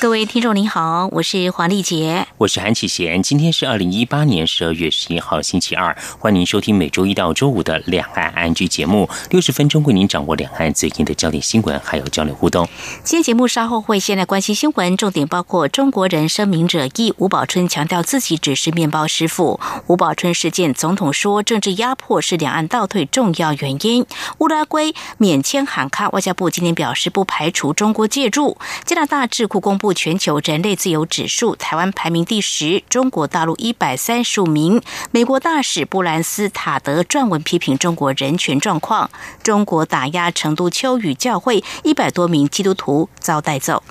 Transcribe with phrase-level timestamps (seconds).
[0.00, 3.22] 各位听众您好，我是黄丽杰，我是韩启贤。
[3.22, 12.68] 今天是二零一八年十二月十一号星期二，欢迎收听每周一到周五的两岸安居节目，六十分钟为您掌握两岸最近的焦点新闻，还有交流互动。
[13.02, 19.58] 今天节目稍后会先来关心新闻，重点包括中国人声明者一吴宝春强调自己只是面包师傅。
[19.86, 24.04] 吴宝春事件，总统说政治压迫是两岸倒退重要原因。
[24.38, 28.58] 乌拉圭免签喊卡，外交部今天表示不排除中国介入。
[28.84, 29.93] 加拿大智库公布。
[29.94, 34.82] 全球人类自由指数，台湾排名第十，中国大陆一百三十五名。
[35.10, 39.10] 美国大使布兰斯塔德撰文批评中国人权状况。
[39.42, 43.82] 中国打压成都秋雨教会，一百多名基督徒遭带走。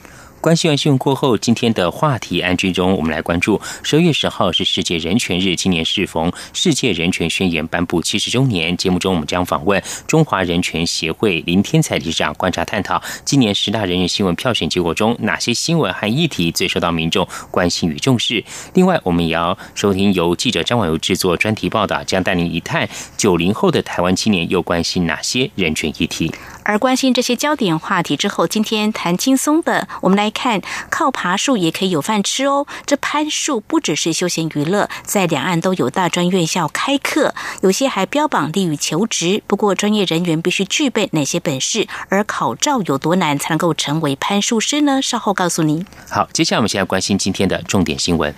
[0.44, 8.76] 关心完新闻过后，今天的话题安居中，我们来关注十二月十号是世界人权日，今年适逢世界人权宣言颁布七十周年。
[8.76, 18.44] 节目中，我们将访问中华人权协会林天才理事长，观察探讨今年十大人权新闻票选结果中，哪些新闻和议题最受到民众关心与重视。
[18.74, 26.30] 另外，我们也要收听由记者张婉游制作专题报道，将带您一探九零后的台湾青年又关心哪些人权议题。
[26.66, 32.66] 而关心这些焦点话题之后，今天谈轻松的，我们来看靠爬树也可以有饭吃哦。
[32.86, 39.42] 这攀树不只是休闲娱乐，在两岸都有大专院校开课，有些还标榜利于求职。
[39.48, 41.88] 不过，专业人员必须具备哪些本事？
[42.10, 45.02] 而考照有多难才能够成为攀树师呢？
[45.02, 45.86] 稍后告诉您。
[46.10, 48.34] 好，接下来我们现在关心今天的重点新闻，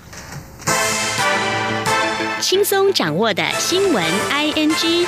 [2.42, 5.08] 轻松掌握的新闻 I N G。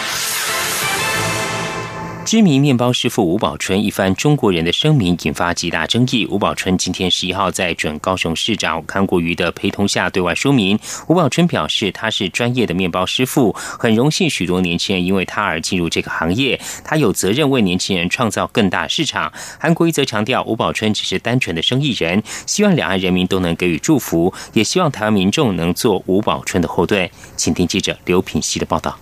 [2.27, 6.27] 知名面包师傅吴宝春一番中国人的声明引发极大争议。
[6.29, 10.77] 吴宝春今天十一号在准高雄市长康国瑜的陪同下对外说明。
[11.07, 19.31] 吴宝春表示，他是专业的面包师傅，很荣幸许多年轻人因为他而进入这个行业，他有责任为年轻人创造更大市场。
[19.57, 27.09] 韩国瑜则强调，吴宝春只是单纯的生意人，希望两岸人民都能给予祝福，也希望台湾民众能做吴宝春的后盾。
[27.37, 28.99] 请听记者刘品希的报道。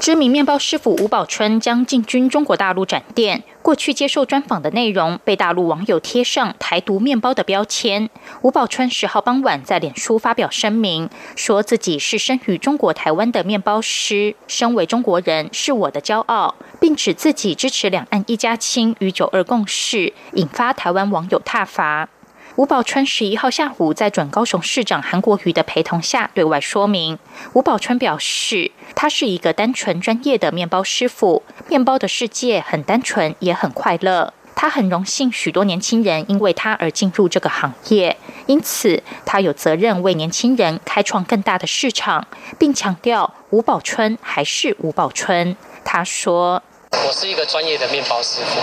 [0.00, 3.42] 知名面包师傅吴宝春将进军中国大陆展店。
[3.62, 8.08] 过去接受专访的内容被大陆网友贴上“台独面包”的标签。
[8.40, 22.08] 吴宝春十号傍晚在脸书发表声明，说自己是生于中国台湾的面包师，身为中国人是我的骄傲，并指自己支持两岸一家亲与九二共识，引发台湾网友挞伐。
[22.58, 27.16] 吴宝春十一号下午在准高雄市长韩国瑜的陪同下对外说明。
[27.52, 34.34] 吴宝春表示，他是一个单纯专业的面包师傅，面包的世界很单纯也很快乐。
[34.56, 38.16] 他很荣幸许多年轻人因为他而进入这个行业，
[38.46, 42.26] 因此他有责任为年轻人开创更大的市场，
[42.58, 45.56] 并强调吴宝春还是吴宝春。
[45.84, 46.60] 他说
[47.06, 48.58] ：“我是一个专业的面包师傅，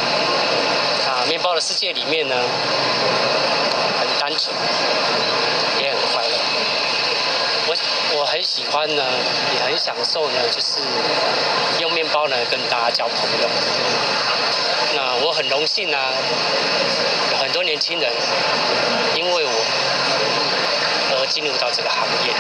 [1.09, 2.35] 啊，面包的世界里面呢。”
[4.25, 4.55] 单纯
[5.79, 6.29] 也很快乐，
[7.67, 7.75] 我
[8.17, 9.03] 我很喜欢呢，
[9.53, 10.79] 也很享受呢，就是
[11.79, 13.47] 用面包呢跟大家交朋友。
[14.95, 15.97] 那我很荣幸呢，
[17.39, 18.11] 很多年轻人
[19.13, 19.51] 因为我
[21.11, 22.33] 而进入到这个行业。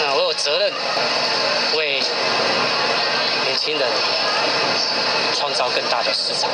[0.00, 0.72] 那我有责任
[1.76, 2.00] 为
[3.44, 3.88] 年轻人
[5.32, 6.50] 创造更大的市场。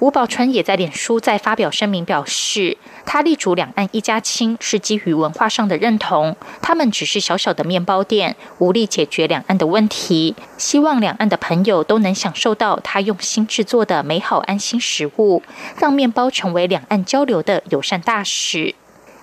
[0.00, 10.36] 吴宝春也在脸书再发表声明，表示他力主两岸一家亲是基于文化上的认同，他们只是小小的面包店，无力解决两岸的问题。
[10.56, 15.42] 希望两岸的朋友都能享受到他用心制作的美好安心食物，
[15.80, 18.76] 让面包成为两岸交流的友善大使。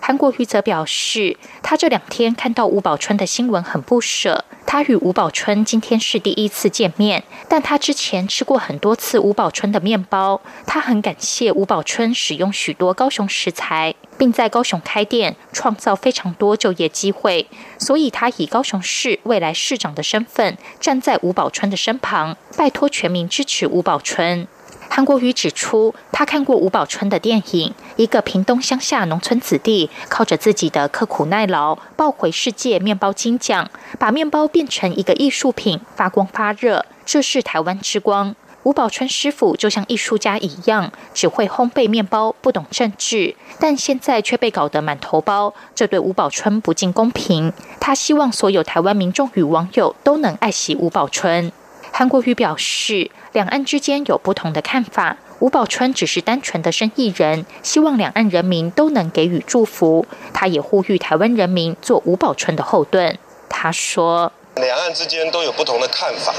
[0.08, 4.46] 韩国瑜则表示，他这两天看到吴宝春的新闻很不舍。
[4.68, 10.40] 他与吴宝春今天是第一次见面，但他之前吃过很多次吴宝春的面包。
[10.68, 17.48] 他很感谢吴宝春使用许多高雄食材，并在高雄开店，创造非常多就业机会。
[17.80, 24.48] 所以他以高雄市未来市长的身份，站在吴宝春的身旁，拜托全民支持吴宝春。
[24.96, 33.70] 韩国瑜指出，他看过吴宝春的电影，一个屏东乡下农村子弟，靠着自己的刻苦耐劳，抱回世界面包金奖，
[34.00, 38.34] 把面包变成一个艺术品，发光发热，这是台湾之光。
[38.64, 47.52] 吴宝春师傅就像艺术家一样，只会烘焙面包，不懂政治，但现在却被搞得满头包，这对吴宝春不尽公平。
[47.82, 51.52] 他希望所有台湾民众与网友都能爱惜吴宝春。
[51.98, 55.16] 韩国瑜表示，两岸之间有不同的看法。
[55.40, 60.06] 吴宝春只是单纯的生意人，希望两岸人民都能给予祝福。
[60.34, 63.18] 他也呼吁台湾人民做吴宝春的后盾。
[63.48, 66.34] 他说：“两岸之间都有不同的看法，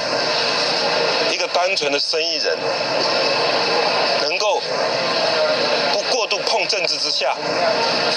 [1.33, 2.59] 一个单纯的生意人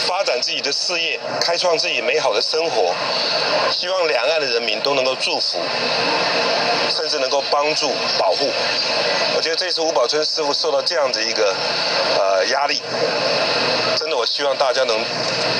[0.07, 2.93] 发展自己的事业，开创自己美好的生活。
[3.71, 5.59] 希望两岸的人民都能够祝福，
[6.89, 8.49] 甚至能够帮助保护。
[9.35, 11.55] 我觉得这次吴宝春师傅受到这样的一个
[12.17, 12.81] 呃压力，
[13.95, 14.99] 真的，我希望大家能，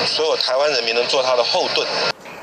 [0.06, 1.88] 所有台湾人民能做他的后盾。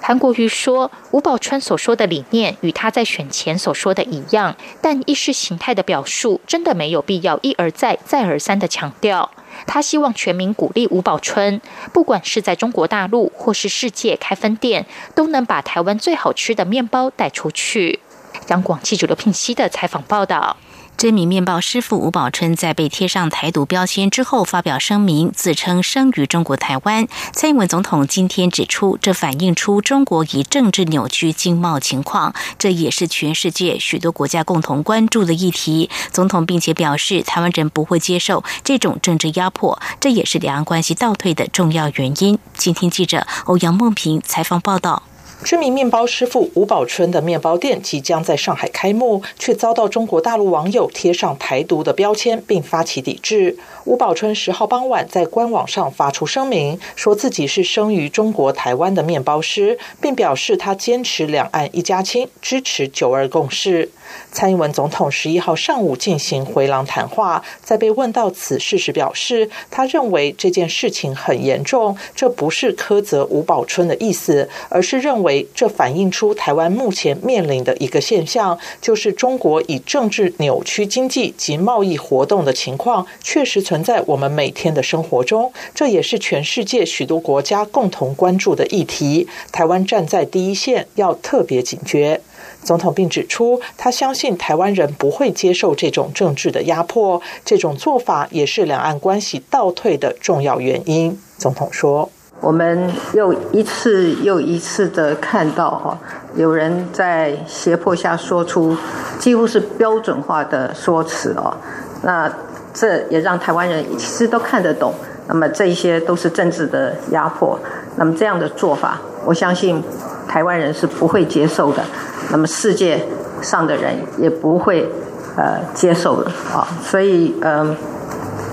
[0.06, 9.28] 韩国瑜说，吴宝春所说的理念与他在选前所说的一样，但意识形态的表述真的没有必要一而再、再而三的强调。
[9.66, 11.60] 他希望全民鼓励吴宝春，
[11.92, 14.86] 不管是在中国大陆或是世界开分店，
[15.16, 17.98] 都能把台湾最好吃的面包带出去。
[18.46, 20.56] 央广记者刘聘熙的采访报道。
[20.96, 27.06] 知名面包师傅吴宝春在被贴上台独标签之后，发表声明，自称生于中国台湾。
[27.34, 35.90] 蔡英文总统今天指出，这反映出中国以政治扭曲经贸情况，这也是全世界许多国家共同关注的议题。
[36.10, 42.38] 总统并且表示，台湾人不会接受这种政治压迫，这也是两岸关系倒退的重要原因。
[42.54, 45.02] 今天记者欧阳梦平采访报道。
[45.44, 53.56] 知名面包师傅吴宝春的面包店即将在上海开幕，却遭到中国大陆网友贴上台独的标签，并发起抵制。
[53.84, 63.90] 吴宝春十号傍晚在官网上发出声明，说自己是生于中国台湾的面包师，并表示他坚持两岸一家亲，支持九二共识。
[64.32, 89.26] 蔡英文总统十一号上午进行回廊谈话，在被问到此事时表示，他认为这件事情很严重，这不是苛责吴宝春的意思，而是认为这反映出台湾目前面临的一个现象，就是中国以政治扭曲经济及贸易活动的情况确实存在我们每天的生活中，这也是全世界许多国家共同关注的议题。
[89.50, 92.20] 台湾站在第一线，要特别警觉。
[92.66, 101.16] 总统并指出，他相信台湾人不会接受这种政治的压迫，这种做法也是两岸关系倒退的重要原因。
[101.38, 102.10] 总统说
[102.42, 105.96] ：“我们又一次又一次的看到哈，
[106.34, 108.76] 有人在胁迫下说出
[109.20, 111.56] 几乎是标准化的说辞哦，
[112.02, 112.28] 那
[112.74, 114.92] 这也让台湾人其实都看得懂。
[115.28, 117.56] 那么这一些都是政治的压迫，
[117.94, 119.80] 那么这样的做法，我相信
[120.26, 121.84] 台湾人是不会接受的。”
[122.30, 123.06] 那么世界
[123.40, 124.90] 上的人也不会
[125.36, 127.76] 呃接受的啊，所以嗯，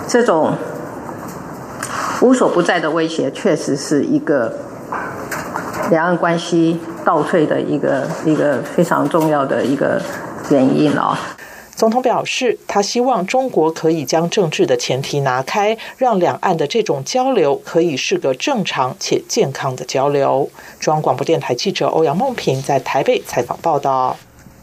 [0.07, 0.53] 这种
[2.21, 4.53] 无所不在的威胁，确实是一个
[5.89, 10.01] 两岸关系倒退的一个一个非常重要的一个
[10.49, 11.17] 原因啊。
[11.83, 20.49] 总统表示，他希望中国可以将政治的前提拿开，让两岸的这种交流可以是个正常且健康的交流。
[20.79, 24.15] 中央广播电台记者欧阳梦平在台北采访报道。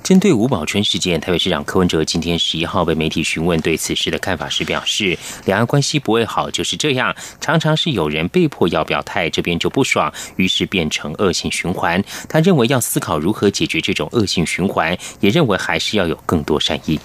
[0.03, 12.03] 针对吴宝春事件，台北市长柯文哲今天十一号被媒体询问对此事的看法时表示，两岸关系不会好就是这样，常常是有人被迫要表态，这边就不爽，于是变成恶性循环。
[12.29, 16.99] 他认为要思考如何解决这种恶性循环，也认为还是要有更多善意。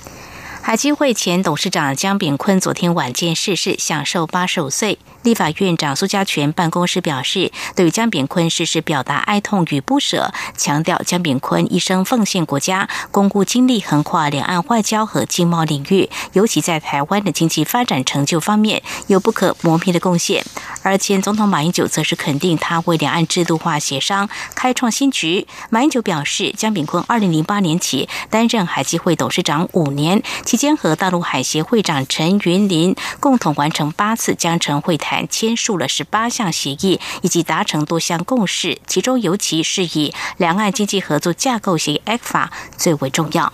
[0.68, 4.98] 海基会前董事长江炳坤昨天晚间逝世，享受八十五岁。
[5.22, 20.44] 立法院长苏家全办公室表示，对于江炳坤逝世表达哀痛与不舍，强调江炳坤一生奉献国家，巩固经历横跨两岸外交和经贸领域，尤其在台湾的经济发展成就方面有不可磨灭的贡献。
[20.82, 25.48] 而前总统马英九则是肯定他为两岸制度化协商开创新局。
[25.70, 30.24] 马英九表示，江炳坤二零零八年起担任海基会董事长五年。
[30.56, 38.80] 期间和大陆海协会长陈云林共同完成八次江城会谈，签署了十八项协议，以及达成多项共识。
[38.88, 42.48] 其中尤其是以两岸经济合作架构协议 （ECFA）
[42.78, 43.52] 最为重要。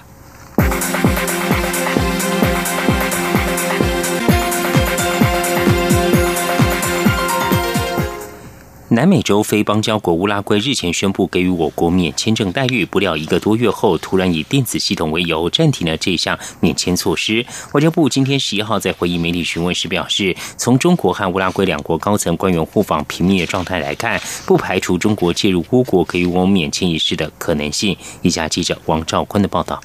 [8.94, 17.46] 南美洲非邦交国乌拉圭日前宣布给予我国免签证待遇，不料一个多月后，突然以电子系统为由暂停了这项免签措施。
[17.72, 27.96] 外交部今天十一号在回应媒体询问时表示，从中国和乌拉圭两国高层官员互访频密的状态来看，不排除中国介入乌国给予我免签一事的可能性。
[28.22, 29.82] 以下记者王兆坤的报道：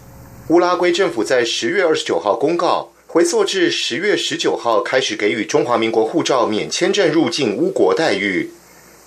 [0.49, 8.51] 乌拉圭政府在十月二十九号公告，回溯至十月十九号开始给予中华民国护照免签证入境乌国待遇。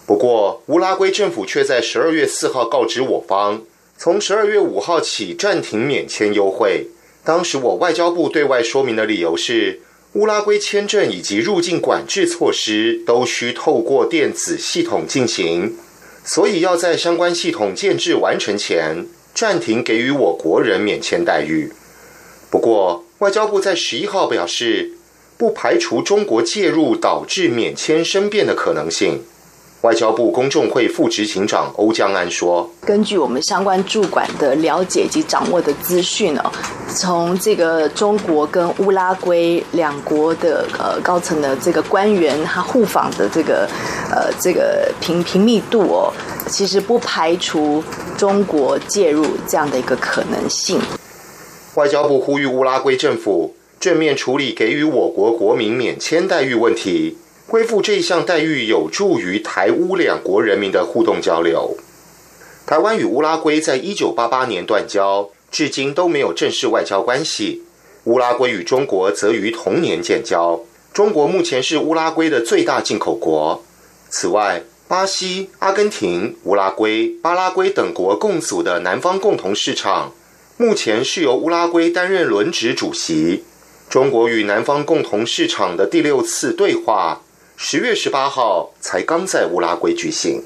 [0.10, 3.62] 不过，乌拉圭政府却在十二月四号告知我方，
[3.96, 6.88] 从十二月五号起暂停免签优惠。
[7.24, 9.82] 当时我外交部对外说明的理由是，
[10.14, 15.76] 乌拉圭签证以及入境管制措施都需透过电子系统进行，
[16.24, 21.72] 所以要在相关系统建制完成前暂停给予我国人免签待遇。
[22.50, 24.94] 不过，外交部在十一号表示，
[25.38, 29.22] 不排除中国介入导致免签申辩的可能性。
[29.82, 36.52] 外交部公众会副执行长欧江安说：“根据我们相关驻馆的了解及掌握的资讯哦，
[36.90, 43.70] 从这个中国跟乌拉圭两国的呃高层的这个官员他互访的这个
[44.12, 46.12] 呃这个频频密度哦，
[46.50, 47.82] 其实不排除
[48.18, 50.82] 中国介入这样的一个可能性。”
[51.76, 57.16] 外交部呼吁乌拉圭政府正面处理给予我国国民免签待遇问题。
[57.50, 61.76] 恢复这项待遇有助于台乌两国人民的互动交流。
[62.68, 67.64] 台湾与乌拉圭在一九八八年断交，至今都没有正式外交关系。
[68.04, 70.60] 乌拉圭与中国则于同年建交。
[70.94, 73.64] 中国目前是乌拉圭的最大进口国。
[74.12, 80.14] 此外，巴西、阿根廷、乌拉圭、巴拉圭等国共组的南方共同市场，
[80.58, 83.44] 目前是由乌拉圭担任轮值主席。
[83.90, 87.24] 中国与南方共同市场的第六次对话。
[87.62, 90.42] 十月十八号才刚在乌拉圭举行。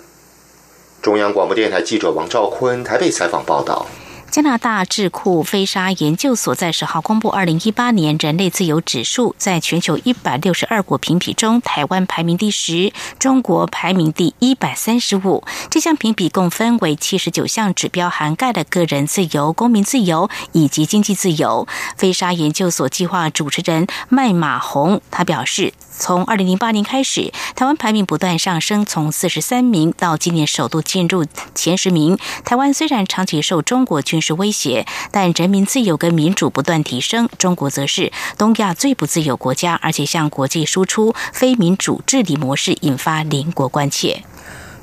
[1.00, 3.86] 中央广播电台记者王兆坤台北采访报道。
[4.34, 15.44] 加拿大智库飞沙研究所在十号公布二零一八年人类自由指数，在全球一百六十二国评比中，台湾排名第十，中国排名第一百三十五。
[15.70, 21.68] 这项评比共分为七十九项指标，涵盖了个人自由、公民自由以及经济自由。
[21.96, 25.74] 飞沙研究所计划主持人麦马红他表示。
[25.96, 31.24] 从二零零八年开始，台湾排名不断上升，从四十三名到今年首度进入
[31.54, 32.18] 前十名。
[32.44, 37.30] 台湾虽然长期受中国军是威胁，但人民自由跟民主不断提升。
[37.38, 44.24] 中国则是东亚最不自由国家，而且向国际输出非民主治理模式，引发邻国关切。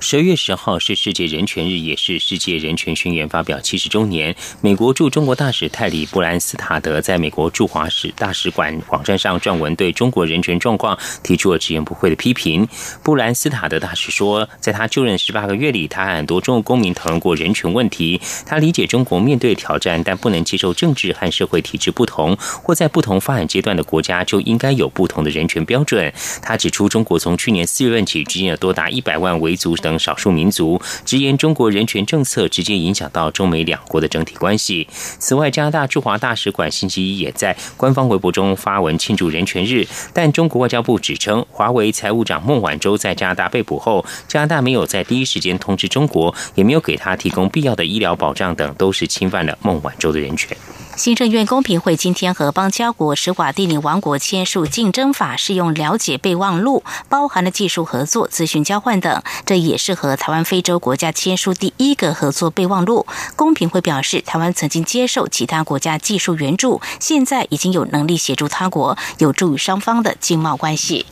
[0.03, 4.35] 十月十号是世界人权日，也是世界人权宣言发表七十周年。
[4.63, 12.67] 美国驻中国大使泰里布兰斯塔德在美国驻华使大使馆网站上撰文，对中国人权状况提出了直言不讳的批评。
[13.05, 18.19] 布兰斯塔德大使说，在他就任十八个月里，他和很多中国公民讨论过人权问题。
[18.47, 26.11] 他理解中国面对挑战，但不能接受政治和社会体制不同，或在不同发展阶段的国家就应该有不同的人权标准。
[26.41, 29.90] 他指出，中国从去年四月份起，拘禁了多达一百万维族等。
[29.91, 34.87] 等少数民族直言，中国人权政策直接影响到中美两国的整体关系。
[35.19, 50.57] 此外，加拿大驻华大使馆星期一也在官方微博中发文庆祝人权日，但中国外交部指称，华为财务长孟晚舟在加拿大被捕后，加拿大没有在第一时间通知中国，也没有给他提供必要的医疗保障等，都是侵犯了孟晚舟的人权。
[51.01, 59.23] 行政院公平会今天和邦交国史瓦蒂尼王国签署竞争法适用了解备忘录，包含了技术合作、资讯交换等。
[59.47, 63.07] 这也是和台湾非洲国家签署第一个合作备忘录。
[63.35, 71.07] 公平会表示，台湾曾经接受其他国家技术援助，现在已经有能力协助他国，有助于双方的经贸关系。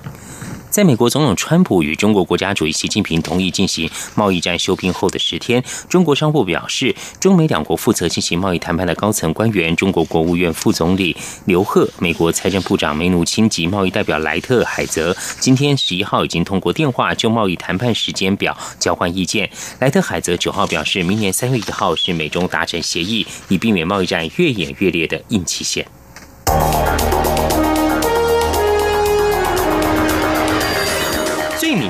[0.78, 11.16] 在美国总统川普与中国国家主席习近平同意进行贸易战休兵后的十天，中国商务部表示，中美两国负责进行贸易谈判的高层官员，中国国务院副总理
[11.47, 19.50] 刘鹤、美国财政部长梅努钦及贸易代表莱特海泽，今天十一号已经通过电话就贸易谈判时间表交换意见。
[19.80, 25.85] 莱特海泽九号表示，明年三月一号是美中达成协议，以避免贸易战越演越烈的硬期限。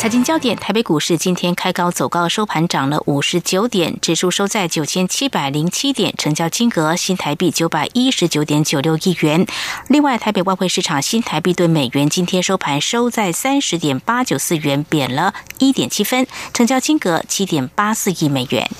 [0.00, 9.46] 财经焦点：台北股市今天开高走高，收盘涨了五十九点，指数收在九千七百零七点，成交金额新台币九百一十九点九六亿元。
[9.88, 18.70] 另外，台北外汇市场新台币对美元今天收盘收在三十点八九四元，贬了一点七分，成交金额七点八四亿美元。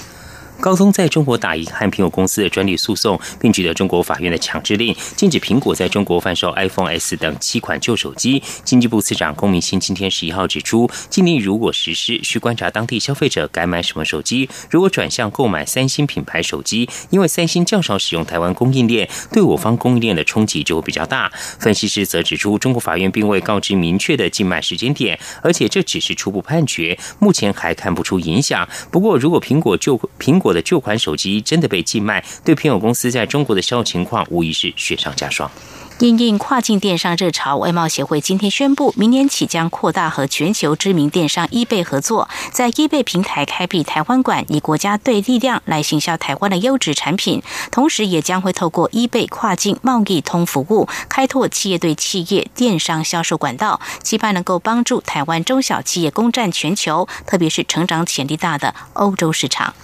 [0.61, 8.43] 高通在中国打赢和苹果公司的专利诉讼，并取得中国法院的强制令，禁止苹果在中国贩售 iPhone S 等七款旧手机。
[8.63, 14.51] 经济部次长龚明鑫今天十一号指出，禁令如果实施，需观察当地消费者该买什么手机。
[14.69, 21.33] 如果转向购买三星品牌手机，因为三星较少使用台湾供应链，对我方供应链的冲击就会比较大。
[21.59, 28.69] 分析师则指出，中国法院并未告知明确的禁卖时间点，而且这只是初步判决，目前还看不出影响。
[28.91, 35.51] 不过，如果苹果就苹果的旧款手机真的被禁卖，对苹果公司在中国的销售情况无疑是雪上加霜。
[35.99, 47.43] 因应跨境电商热潮，外贸协会今天宣布，明年起将扩大和全球知名电商 eBay 合作，在 eBay 平台开辟台湾馆，以国家队力量来行销台湾的优质产品。
[47.71, 59.75] 同时，也将会透过 eBay 跨境贸易通服务，开拓企业对企业电商销售管道，期盼能够帮助台湾中小企业攻占全球，特别是成长潜力大的欧洲市场。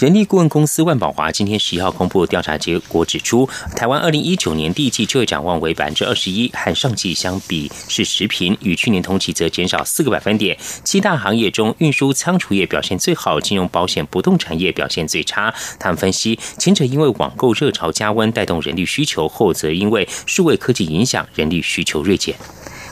[0.00, 10.56] 人力顾问公司万宝华今天十一号公布调查结果，指出台湾二零一九年第一季就业展望为百分之二十一，和上季相比是持平，与去年同期则减少四个百分点。
[10.84, 15.54] 七大行业中，运输仓储业表现最好，金融保险不动产业表现最差。
[15.78, 22.34] 他们分析，前者因为网购热潮加温带动人力需求，后则因为数位科技影响人力需求锐减。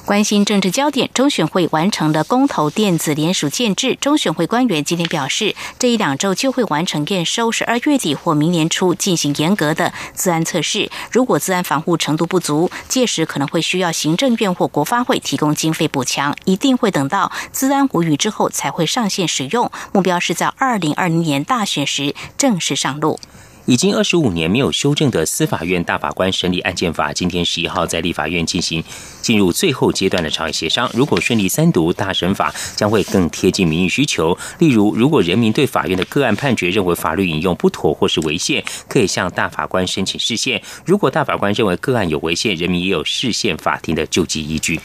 [0.09, 3.95] 关心政治焦点，中选会完成了公投电子联署建制。
[4.01, 10.91] 中选会官员今天表示，这一两周就会完成验收，十二月底或明年初进行严格的自安测试。
[11.13, 16.35] 如果自安防护程度不足，届时可能会需要行政院或国发会提供经费补强。
[16.47, 19.71] 一定会等到自安无虞之后才会上线使用。
[19.93, 23.21] 目标是在二零二零年大选时正式上路。
[23.69, 28.83] 已经二十五年没有修正的司法院大法官审理案件法，今天十一号在立法院进行
[29.21, 30.91] 进入最后阶段的朝野协商。
[30.95, 34.35] 如果顺利三读，大审法将会更贴近民意需求。
[34.59, 40.63] 例如，如果人民对法院的个案判决认为法律引用不妥或是违宪，可以向大法官申请释宪。
[40.87, 44.81] 如果大法官认为个案有违宪，人民也有释宪法庭的救济依据。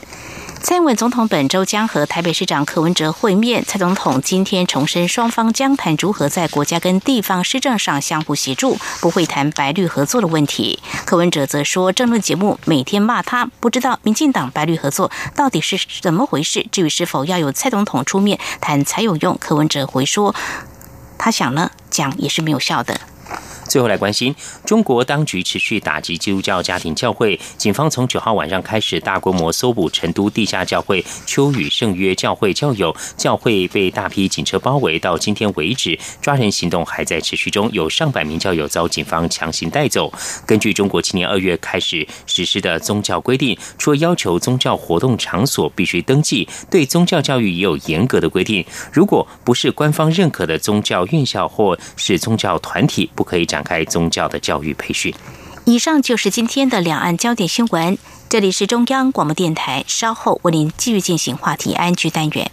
[0.64, 3.66] 蔡英文总统本周将和台北市长柯文哲会面。
[3.68, 10.80] 蔡总统今天重申，双方将谈如何在国家跟地方施政上相互协助，不会谈白绿合作的问题。
[11.06, 16.66] 柯文哲则说，政论节目每天骂他，不知道民进党白绿合作到底是怎么回事。
[16.72, 20.34] 至于是否要有蔡总统出面谈才有用，柯文哲回说，
[21.18, 23.02] 他想呢，讲也是没有效的。
[23.74, 24.36] 最后来关心，
[24.68, 27.40] 中国当局持续打击基督教家庭教会。
[27.58, 35.00] 警方从九号晚上开始大规模搜捕成都地下教会秋雨圣约教会教友，教会被大批警车包围。
[35.00, 40.14] 到今天为止，抓人行动还在持续中，有上百名教友遭警方强行带走。
[40.46, 48.64] 根据中国今年二月开始实施的宗教规定，除了要求宗教活动场所必须登记，对宗教教育也有严格的规定。
[48.92, 55.14] 如果不是官方认可的宗教院校或是宗教团体，不可以展展开宗教的教育培训。
[55.64, 57.98] 以上就是今天的两岸焦点新闻。
[58.28, 62.52] 这里是中央广播电台，稍后为您继续进行话题安居单元。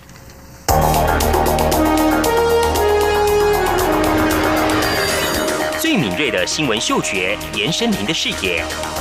[5.80, 8.62] 最敏锐的新闻嗅觉，延伸您的视野，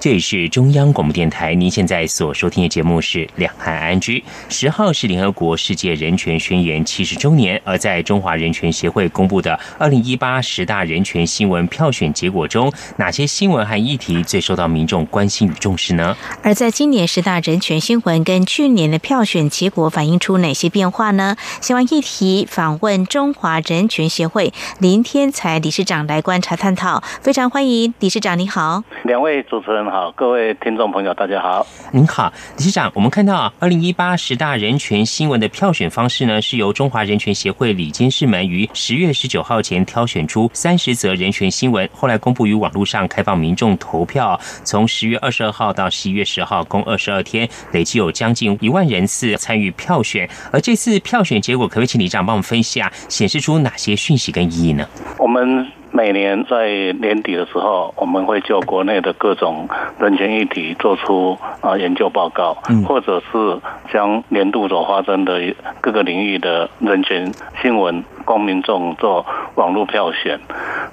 [0.00, 4.18] 这里是中央广播电台，您现在所收听的节目是《两岸安居》。
[4.48, 16.16] 十号是联合国世界人权宣言七十周年，而在中华人权协会公布的二零一八十大人权新闻票选结果中，哪些新闻和议题最受到民众关心与重视呢？
[16.42, 21.36] 而在今年十大人权新闻跟去年的票选结果反映出哪些变化呢？
[21.60, 29.89] 新闻议题访问中华人权协会林天才理事长来观察探讨，非常欢迎理事长，你好，两位主持人。
[29.90, 31.66] 好，各位听众朋友，大家好。
[31.90, 32.90] 您好，理事长。
[32.94, 44.38] 我们看到啊，二零一八十大人权新闻的票选方式呢，是由中华人权协会李监事们于十月十九号前挑选出三十则人权新闻，后来公布于网络上开放民众投票。
[44.62, 50.28] 从十月二十二号到十一月十号，共二十二天，累计有将近一万人次参与票选。
[50.52, 52.92] 而这次票选结果，可不可以请理事长帮我们分析啊？
[53.08, 54.86] 显示出哪些讯息跟意义呢？
[55.18, 55.66] 我们。
[55.92, 56.68] 每年在
[57.00, 63.58] 年底的时候，我们会就国内的各种人权议题做出啊研究报告，或者是
[63.92, 69.26] 将年度所发生的各个领域的人权新闻，供民众做
[69.56, 70.38] 网络票选。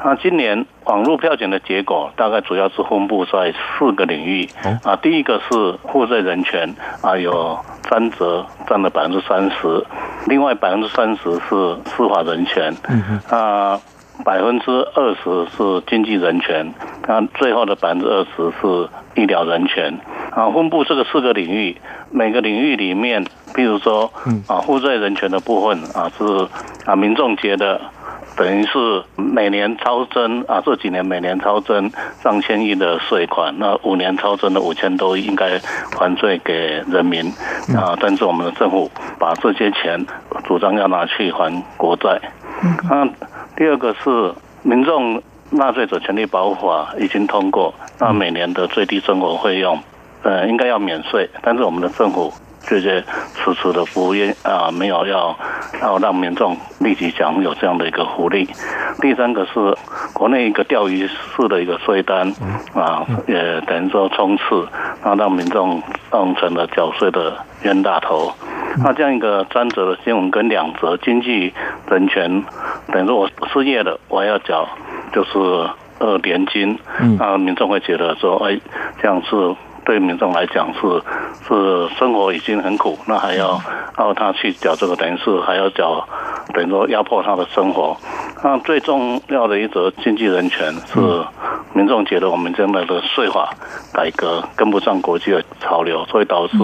[0.04, 4.50] 那今年网络票选的结果，大概主要是分布在四个领域
[4.84, 4.96] 啊。
[4.96, 7.58] 第一个是负罪人权啊，有
[7.90, 9.86] 三折占了百分之三十，
[10.26, 12.76] 另外百分之三十是司法人权
[13.30, 13.80] 啊。
[14.24, 16.74] 百分之二十是经济人权，
[17.08, 19.98] 那最后的百分之二十是医疗人权。
[20.32, 21.76] 啊，分布这个四个领域，
[22.12, 24.12] 每个领域里面，譬如说，
[24.48, 26.48] 啊，负债人权的部分啊，是
[26.86, 27.82] 啊，民众觉得
[28.36, 31.90] 等于是每年超增啊，这几年每年超增
[32.22, 35.60] 上千亿的税款，那五年超增的五千多亿应该
[35.98, 37.26] 还税给人民
[37.76, 40.06] 啊，但是我们的政府把这些钱
[40.44, 42.20] 主张要拿去还国债，
[42.90, 43.08] 啊。
[43.58, 49.80] 第二个是民众纳税者权利保护法已经通过，那每年的最低生活费用，
[50.22, 52.32] 呃，应该要免税，但是我们的政府
[52.68, 53.02] 这些
[53.36, 55.36] 迟迟的不愿啊，没有要
[55.82, 58.48] 要让民众立即享有这样的一个福利。
[59.02, 59.76] 第三个是
[60.14, 62.28] 国内一个钓鱼式的一个税单
[62.74, 64.68] 啊，也等于说冲刺，
[65.02, 68.32] 然后让民众当成了缴税的冤大头。
[68.80, 71.54] 那这样一个三折的新闻跟两则经济
[71.90, 72.44] 人权，
[72.92, 74.68] 等于说我失业了，我要缴
[75.14, 75.40] 就是
[76.00, 76.78] 二年金，
[77.18, 78.60] 那民众会觉得说，哎，
[79.02, 79.56] 这样是
[79.88, 80.82] 对民众来讲是
[81.48, 83.58] 是生活已经很苦，那还要
[83.98, 86.06] 让他去缴这个，等于是还要缴，
[86.54, 87.96] 等于说压迫他的生活。
[88.44, 91.00] 那最重要的一则经济人权是
[91.74, 93.50] 民众觉得我们现在的税法
[93.94, 96.58] 改革跟不上国际的潮流，所以导致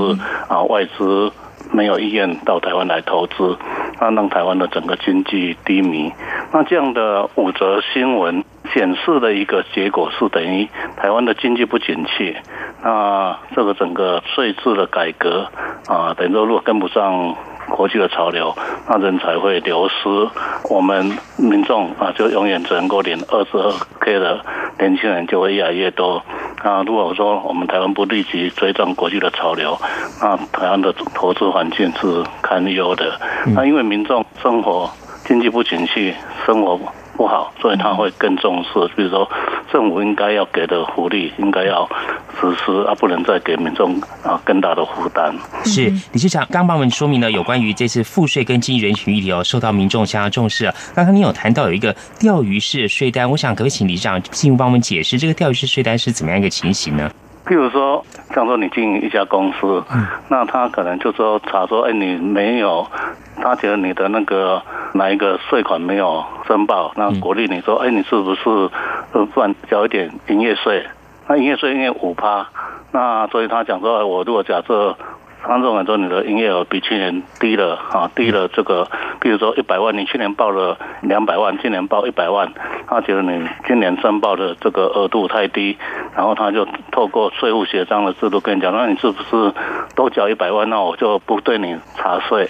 [0.49, 1.31] 啊外资。
[1.71, 3.57] 没有意愿到台湾来投资，
[3.99, 6.11] 那让台湾的整个经济低迷。
[6.51, 12.35] 那这样的五则新闻显示的一个结果是，等于台湾的经济不景气。
[12.83, 15.47] 那这个整个税制的改革
[15.87, 17.35] 啊，等于说如果跟不上
[17.69, 18.55] 国际的潮流，
[18.87, 19.93] 那人才会流失。
[20.69, 24.39] 我们民众啊，就永远只能够领二十二 K 的
[24.79, 26.21] 年轻人就会越来越多。
[26.63, 29.77] 那如果说我们台湾不立即追上国际的潮流，
[30.21, 33.19] 那台湾的投资环境是堪忧的。
[33.55, 34.89] 那因为民众生活
[35.25, 36.13] 经济不景气，
[36.45, 36.79] 生活。
[37.23, 38.69] 不好，所以他会更重视。
[38.97, 39.25] 比如说，
[39.71, 41.87] 政府应该要给的福利，应该要
[42.37, 45.33] 实施，而不能再给民众啊更大的负担。
[45.63, 50.65] 是李局长刚帮我们说明了有关于这次赋税跟经济人群议题哦，受到民众相当重视。
[50.93, 57.09] 刚刚你有谈到有一个钓鱼式税单，我想可不可以请李局长进一步帮我们解释这个钓鱼式税单是怎么样一个情形呢？
[57.45, 59.83] 譬如说，像说你经营一家公司，
[60.29, 62.87] 那他可能就说查说，哎，你没有，
[63.35, 64.61] 他觉得你的那个
[64.93, 68.41] 哪一个税款没有申报，那鼓励你说，哎，你是不是
[69.11, 70.85] 呃，不然交一点营业税？
[71.27, 72.47] 那营业税因为五趴，
[72.91, 74.95] 那所以他讲说，我如果假设
[75.45, 78.87] 他认为说你的营业额比去年低了啊，低了这个，
[79.19, 82.51] 比如说一百万，你去年报了两百万，今年报一百万，
[82.87, 85.77] 他觉得你今年申报的这个额度太低，
[86.15, 89.53] 然后他就透过税务协商的制度跟你讲，那你是不是
[89.95, 92.49] 都缴一百万，那我就不对你查税。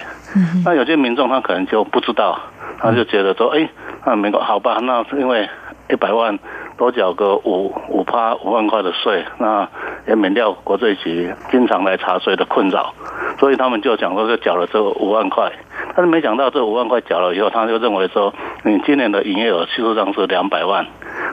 [0.64, 2.40] 那有些民众他可能就不知道，
[2.80, 3.68] 他就觉得说，哎，
[4.06, 5.50] 那没好吧，那是因为
[5.89, 6.38] 一百万。
[6.76, 9.69] 多缴个五五趴五万块的税，那
[10.08, 12.91] 也免掉国税局经常来查税的困扰，
[13.39, 15.52] 所以他们就讲说就缴了这五万块，
[15.96, 20.88] 但是没想到这五万块缴了以后，他就认为说你今年的营业额事实上是两百万，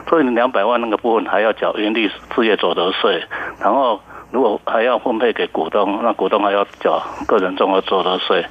[0.07, 3.23] 所以你两百万那个部分还要缴营利事业所得税，
[3.59, 3.99] 然后
[4.31, 8.45] 如果还要分配给股东，那股东还要缴个人综合所得税，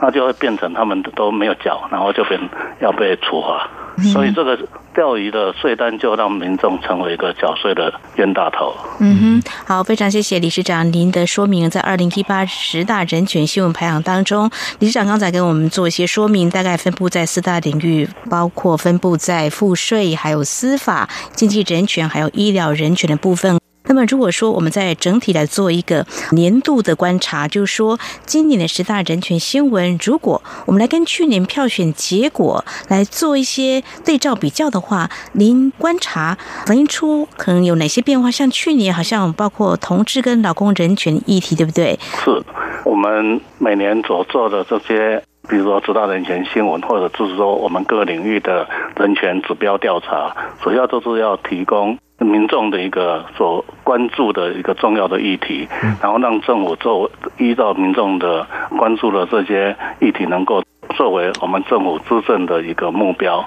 [0.00, 2.40] 那就会变成他们都没有缴，然后就变
[2.80, 3.68] 要被处罚。
[4.12, 4.58] 所以这个
[4.94, 8.74] 钓鱼的税单就让民众成为一个缴税的冤大头。
[9.00, 11.68] 嗯哼，好，非常谢谢理事长您的说明。
[11.70, 23.58] 在二零一八十大人权新闻排行当中，理事长刚才给我们做一些说明，大概分布在四大领域，包括分布在赋税、还有司法、经济人权、还有医疗人权的部分。
[23.86, 38.30] 那么，如果说我们在整体来做一个年度的观察，就是说今年的十大人权新闻，如果我们来跟去年票选结果来做一些对照比较的话，您观察反映出可能有哪些变化？
[38.30, 41.98] 像去年好像包括同志跟老公人权议题，对不对？
[42.24, 42.42] 是
[42.84, 51.98] 我们每年所做的这些，比如说十大人权新闻，或者就是说我们各领域的人权指标调查，主要都是要提供。
[52.18, 55.68] 民众的一个所关注的一个重要的议题，
[56.00, 58.46] 然后让政府做依照民众的
[58.78, 60.62] 关注的这些议题，能够
[60.94, 63.44] 作为我们政府执政的一个目标。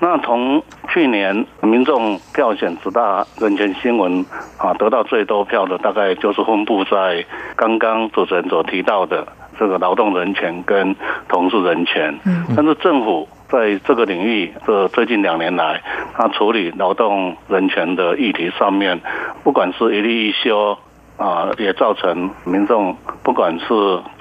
[0.00, 4.26] 那从去年民众票选十大人权新闻
[4.58, 9.24] 啊，得到最多票的大概就是分布在刚刚主持人所提到的
[9.62, 10.96] 这个劳动人权跟
[11.28, 12.18] 同事人权。
[12.56, 13.28] 但是政府。
[13.52, 15.82] 在这个领域，这最近两年来，
[16.14, 18.98] 他处理劳动人权的议题上面，
[19.44, 20.78] 不管是一例一休
[21.18, 23.66] 啊，也造成民众不管是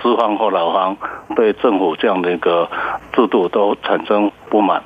[0.01, 0.97] 资方或劳方，
[1.33, 2.69] 对政府这样的一个
[3.13, 4.83] 制度都产生不满，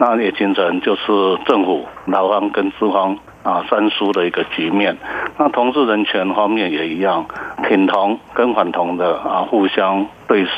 [0.00, 3.16] 那也形成就是政府劳方跟资方。
[3.44, 4.96] 啊，三输的一个局面。
[5.38, 7.24] 那同志人权方面也一样，
[7.68, 10.50] 挺同跟反同的啊互相对视，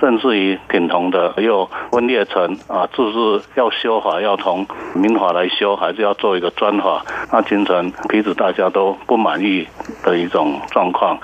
[0.00, 9.66] 甚至于挺同的又分裂成啊，就是要修法要从民法来修，还是要做一个专法，那形成彼此大家都不满意
[10.04, 11.18] 的一种状况。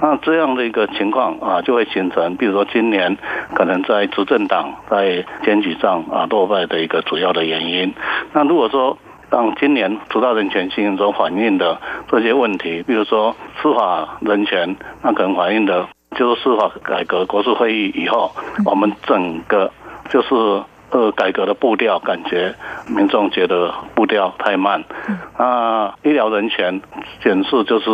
[0.00, 3.16] 那这样的一个情况啊，就会形成，比如说今年
[3.54, 7.92] 可能在执政党在选举上啊落败的一个主要的原因。
[8.32, 8.96] 那如果说，
[9.30, 18.32] 让今年主导人权进行中反映的这些问题，比如说司法人权，那可能反映的就是司法改革国事会议以后，
[18.64, 19.70] 我们整个
[20.10, 20.62] 就是。
[20.90, 22.54] 呃，改革的步调感觉
[22.86, 24.82] 民众觉得步调太慢。
[25.36, 26.80] 啊，医疗人权
[27.22, 27.90] 显示就是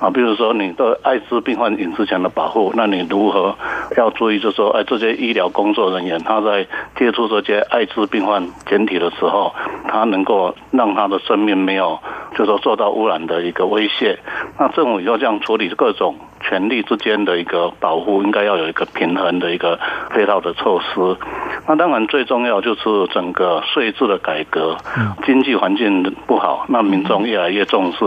[0.00, 3.56] 啊，比如说你的艾滋病患隐私权的保护，那你如何
[3.96, 4.38] 要注意？
[4.38, 6.64] 就是说，哎，这些医疗工作人员他在
[6.96, 9.52] 接触这些艾滋病患简体的时候，
[9.88, 11.98] 他能够让他的生命没有，
[12.36, 14.18] 就说受到污染的一个威胁。
[14.58, 16.14] 那政府要这样处理各种。
[16.48, 19.78] 权力之间的一个保护，应该要有一个平衡的一个
[20.10, 21.16] 配套的措施。
[21.66, 22.82] 那当然最重要就是
[23.12, 24.76] 整个税制的改革。
[25.26, 27.98] 经济环境不好，那民众越来越重视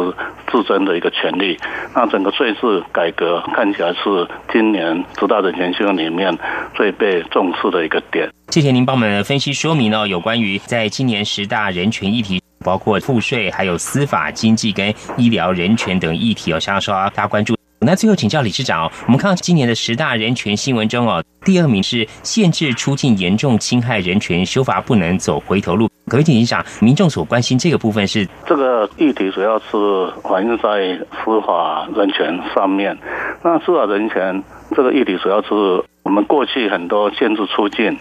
[0.51, 1.55] 自身的一个权利。
[1.93, 6.35] 那整个税制改革看起来是今年十大人权新闻里面
[6.73, 8.27] 最被重视的一个点。
[8.47, 17.60] 谢谢您帮我们分析说明哦，有关于在今年十大人权议题，包括赋税、还有司法、经济跟医疗人权等议题哦，想要说大家关注。
[17.83, 25.89] 那最后请教李市长，我们看到今年的十大人权新闻中哦，第二名是限制出境严重侵害人权，修法不能走回头路。
[26.07, 32.95] 各位理事长，民众所关心这个部分是这个议题主要是反映在司法人权上面。
[33.43, 34.43] 那司法人权
[34.75, 37.97] 这个议题主要是我们过去很多限制出境，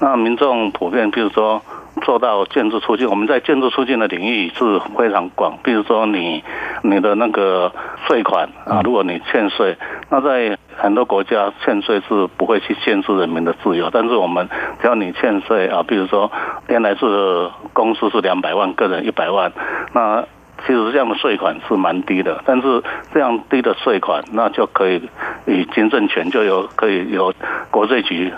[0.00, 1.62] 那民众普遍比如说。
[2.02, 5.58] 做到建筑促进，我们在建筑促进的领域是非常广。
[5.62, 6.42] 比如说，你
[6.82, 7.72] 你的那个
[8.06, 9.76] 税款啊，如果你欠税，
[10.10, 13.90] 那在很多国家欠税是不会去限制人民的自由。
[13.90, 14.48] 但是我们
[14.80, 16.30] 只要你欠税啊，比如说
[16.68, 19.52] 原来是公司是两百万，个人一百万，
[19.92, 20.24] 那。
[20.66, 25.00] 其实这样的税款是蛮低的，但是这样低的税款，那就可以
[25.46, 27.32] 以经政权就有可以有
[27.70, 28.32] 国税局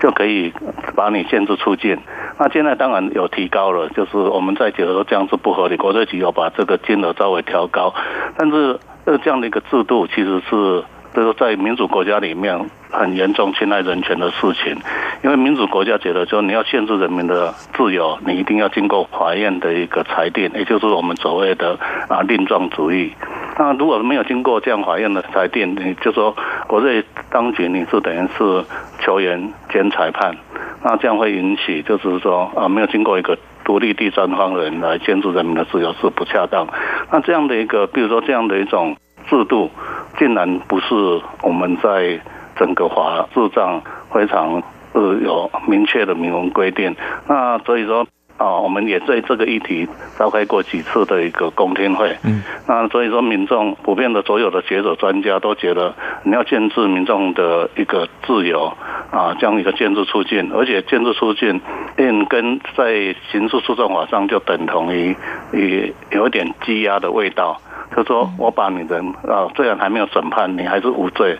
[0.00, 0.52] 就可以
[0.94, 1.98] 把你限制出境。
[2.38, 7.94] 那现在当然有提高了，就是我们在觉得说这样是不合理，国税局要把这个金额稍微调高。
[8.36, 10.84] 但是呃这样的一个制度其实是
[11.14, 14.76] 就是在民主国家里面很严重侵害人权的事情，
[15.22, 21.78] 因为民主国家觉得说你要限制人民的自由，你一定要经过法院的一个裁定，也就是我们所谓的
[22.08, 23.12] 啊令状主义。
[23.58, 26.34] 那如果没有经过这样法院的裁定，你就说
[26.66, 28.64] 国内当局你是等于是
[29.00, 30.34] 球员兼裁判，
[30.82, 36.66] 那这样会引起就是说啊没有经过一个独立第三方人来监督人民的自由是不恰当。
[37.10, 38.96] 那这样的一个，比如说这样的一种
[39.28, 39.70] 制度。
[40.18, 40.94] 竟然不是
[41.42, 42.18] 我们在
[42.56, 43.80] 整个法制上
[44.12, 44.62] 非常
[44.94, 46.96] 是有明确的明文规定，
[47.28, 58.72] 那所以说啊，我们也对这个议题召开过几次的一个公听会，嗯，那所以说民众普遍的所有的学者专家都觉得，你要限制民众的一个自由
[59.10, 61.60] 啊，这样一个建筑促进，而且建筑促进，
[61.96, 65.16] 嗯，跟在刑事诉讼法上就等同于
[65.52, 67.58] 也有一点羁押的味道。
[67.96, 71.38] 就说我把你的啊，虽然还没有审判，你还是无罪，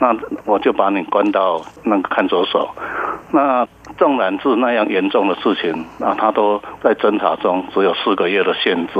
[0.00, 2.68] 那我就把你关到那个看守所。
[3.30, 3.66] 那
[3.98, 8.92] 纵然是那样严重的事情啊，他都在侦查中只有四个月的限制。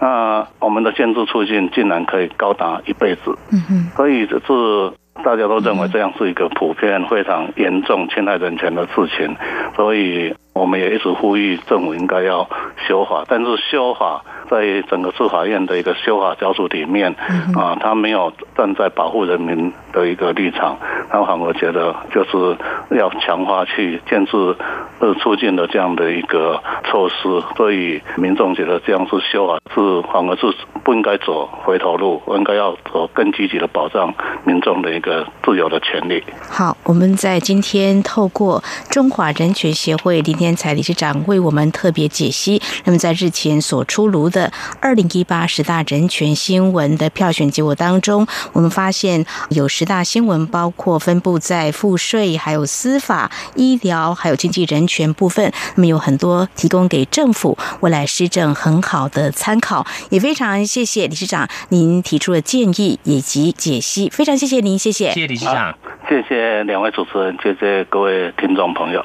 [0.00, 4.92] 那我们的限制出境竟然可以高达一辈子，嗯所以这是
[5.24, 9.36] 大家都认为这样是一个普遍非常严重侵害人权的事情，
[9.74, 12.48] 所以我们也一直呼吁政府应该要
[12.86, 14.22] 修法，但是修法。
[14.50, 17.14] 在整个司法院的一个修法教组里面，
[17.54, 20.78] 啊，他没有站在保护人民的一个立场，
[21.10, 22.56] 他反而觉得就是
[22.96, 24.56] 要强化去建制
[25.00, 30.50] 呃促进的这样的一个措施，所以民众觉得这样是修法是反而是
[30.82, 34.14] 不应该走回头路，应该要走更积极的保障
[34.46, 36.24] 民众的一个自由的权利。
[36.48, 44.38] 好，我们在今天透过中华人权协会今天才理事长为我们特别解析，那么在日前所出炉的。
[44.38, 59.84] 的二零一八十大人权新闻的票选结果当中，我们发现有十大新闻，包括分布在赋税、还有司法、医疗、还有经济人权部分，那么有很多提供给政府未来施政很好的参考。
[60.10, 65.76] 也非常谢谢理事长您提出的建议以及解析，非常谢谢您，谢谢，谢谢理事长，
[66.08, 69.04] 谢谢两位主持人，谢谢各位听众朋友。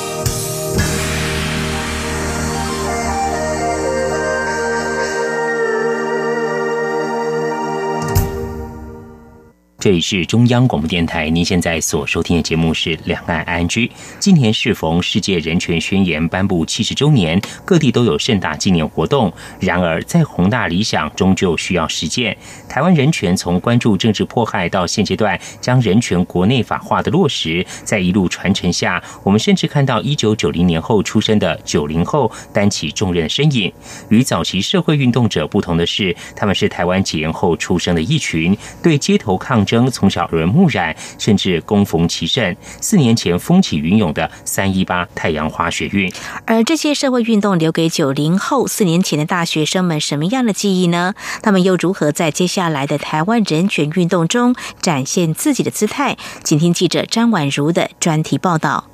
[9.81, 13.87] 这里是中央广播电台，您现在所收听的节目是《两岸 I N G》。
[14.19, 19.33] 今年适逢世界人权宣言颁布七十周年，各地都有盛大纪念活动。
[19.59, 22.37] 然而，在宏大理想终究需要实践。
[22.69, 33.73] 台湾人权从关注政治迫害到现阶段将人权国内法化的落实，在一路传承下，我们甚至看到一九九零年后出生的九零后担起重任的身影。
[34.09, 39.65] 与早期社会运动者不同的是，他们是台湾解严后出生的一群，对街头抗。
[39.91, 42.55] 从小耳濡目染，甚至恭逢其盛。
[42.79, 46.11] 四年前风起云涌的三一八太阳花学运，
[46.45, 51.13] 而这些社会运动留给九零后四年前的大学生们什么样的记忆呢？
[51.41, 56.17] 他们又如何在接下来的台湾人权运动中展现自己的姿态？
[56.43, 58.85] 请听记者张婉如的专题报道。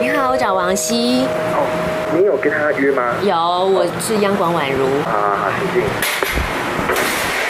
[0.00, 1.24] 你好，我找王希。
[1.24, 3.14] 哦，你有跟他约吗？
[3.22, 4.86] 有，我是央广婉如。
[5.04, 6.53] 好好好，请进。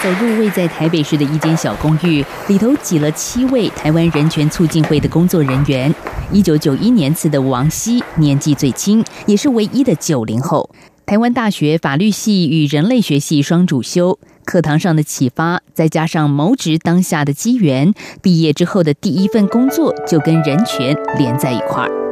[0.05, 5.91] 走入位在台北市的一间小公寓，里头挤了七位台湾人权促进会的工作人员。
[6.31, 10.69] 一九九一年次的王希年纪最轻，也是唯一的九零后。
[11.07, 22.04] 台湾大学法律系与人类学系双主修，课堂上的启发，再加上谋职当下的机缘，毕业之后的第一份工作就跟人权连在一块儿。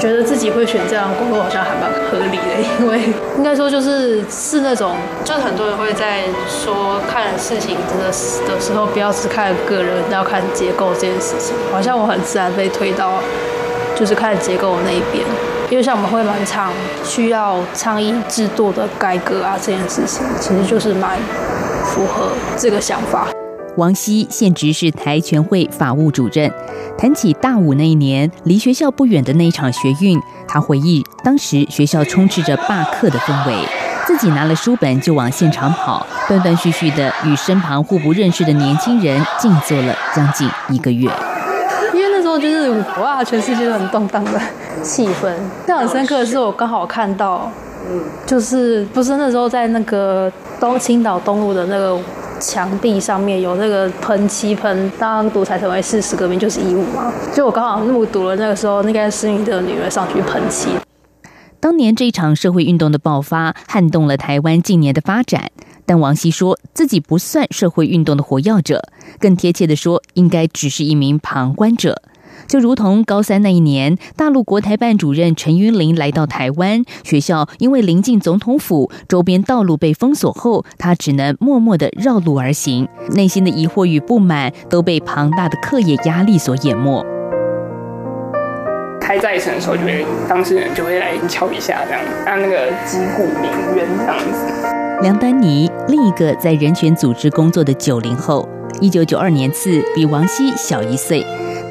[0.00, 2.44] 觉得自己会选这样工作好像还蛮合理的，
[2.80, 3.00] 因为
[3.36, 11.54] 应该说就是是那种，就是很多人会在说看事情真的的时候，不要只看个人，要看结构这件事情。
[11.72, 13.14] 好像我很自然被推到
[13.94, 15.24] 就是看结构那一边，
[15.70, 16.72] 因为像我们会蛮常
[17.04, 21.18] 需要倡议制度的改革啊，这件事情其实就是蛮
[21.86, 23.28] 符合这个想法。
[23.76, 26.52] 王希现职是台全会法务主任。
[26.96, 33.54] 谈起大五那一年，离学校不远的那一场学运，他回忆当时学校充斥着罢课的氛围，
[34.06, 41.10] 自己拿了书本就往现场跑，断断续续的与身旁互不认识的年轻人静坐了将近一个月。
[41.92, 42.70] 因为那时候就是
[43.00, 44.40] 哇，全世界都很动荡的
[44.82, 45.28] 气氛。
[45.32, 47.50] 印象很深刻的是，我刚好看到，
[48.24, 52.00] 就是不是那时候在那个东青岛东路的那个。
[52.40, 57.10] 墙壁上面有那个喷漆喷，当独裁成为事实革命就是义务嘛。
[57.32, 60.70] 就我刚好目睹了那个时候，那个施明的女儿上去喷漆。
[61.58, 65.52] 当年这一场社会运动的爆发，撼动了台湾近年的发展。
[65.86, 68.82] 但王希说自己不算社会运动的活跃者，
[69.18, 72.02] 更贴切的说，应该只是一名旁观者。
[72.46, 87.04] 就如同高三那一年，大陆国台办主任陈云林来到台湾学校，因为临近总统府，周边道路被封锁后，他只能默默的绕路而行，内心的疑惑与不满都被庞大的课业压力所淹没。
[89.00, 95.02] 开再审的时候，就会当事人就会来敲一下，这样按那个击鼓鸣冤这样子。
[95.02, 98.48] 梁丹妮，另一个在人权组织工作的九零后，
[98.80, 101.22] 一九九二年次，比王希小一岁。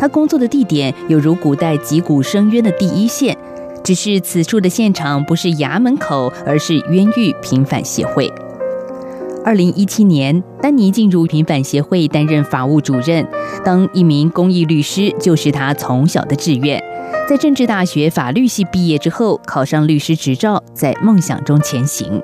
[0.03, 3.37] 他工作的地点有如古代击鼓声冤的第一线，
[3.85, 8.29] 只是此处的现场不是衙门口，而是冤狱平反协会。
[9.45, 13.25] 二零一七年，丹尼进入平反协会担任法务主任，
[13.63, 16.83] 当一名公益律师就是他从小的志愿。
[17.29, 22.21] 在政治大学法律系毕业之后，考上律师执照，在梦想中前行。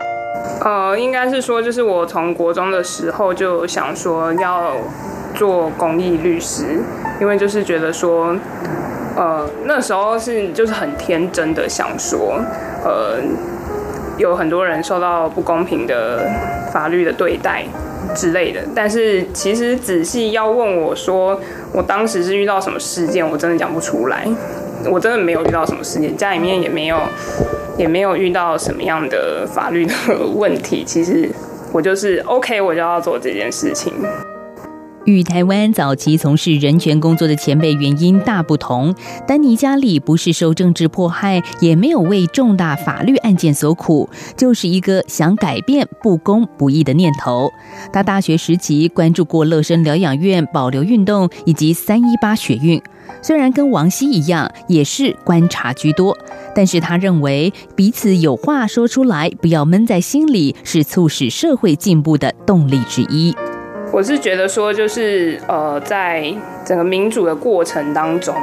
[0.65, 4.73] 呃，应该是说，就是我从国中的时候就想说要
[5.39, 6.81] 做公益律师，
[7.21, 8.35] 因为就是觉得说，
[9.15, 12.41] 呃，那时候是就是很天真的想说，
[12.83, 13.21] 呃，
[14.17, 16.29] 有很多人受到不公平的
[16.73, 17.63] 法律的对待
[18.13, 18.59] 之类的。
[18.75, 21.39] 但是其实仔细要问我说，
[21.71, 24.27] 我当时是遇到什么事件，我真的讲不出来。
[24.91, 26.97] 我真的没有遇到什么事件，家里面也没有，
[27.77, 29.93] 也没有遇到什么样的法律的
[30.35, 30.83] 问题。
[30.85, 31.29] 其实
[31.71, 33.93] 我就是 OK，我就要做这件事情。
[35.09, 38.93] 与台湾早期从事人权工作的前辈原因大不同，
[39.27, 44.07] 丹尼加里不是受政治迫害，也没有为重大法律案件所苦，
[44.37, 47.51] 就是一个想改变不公不义的念头。
[47.91, 52.79] 他大学时期关注过乐生疗养院保留运动以及三一八学运。
[53.23, 56.15] 虽然跟王希一样，也是观察居多，
[56.55, 63.35] 但是他认为彼此有话说出来，不要闷在心里，是促使社会进步的动力之一。
[63.91, 66.33] 我是觉得说，就是呃，在
[66.65, 68.35] 整个民主的过程当中，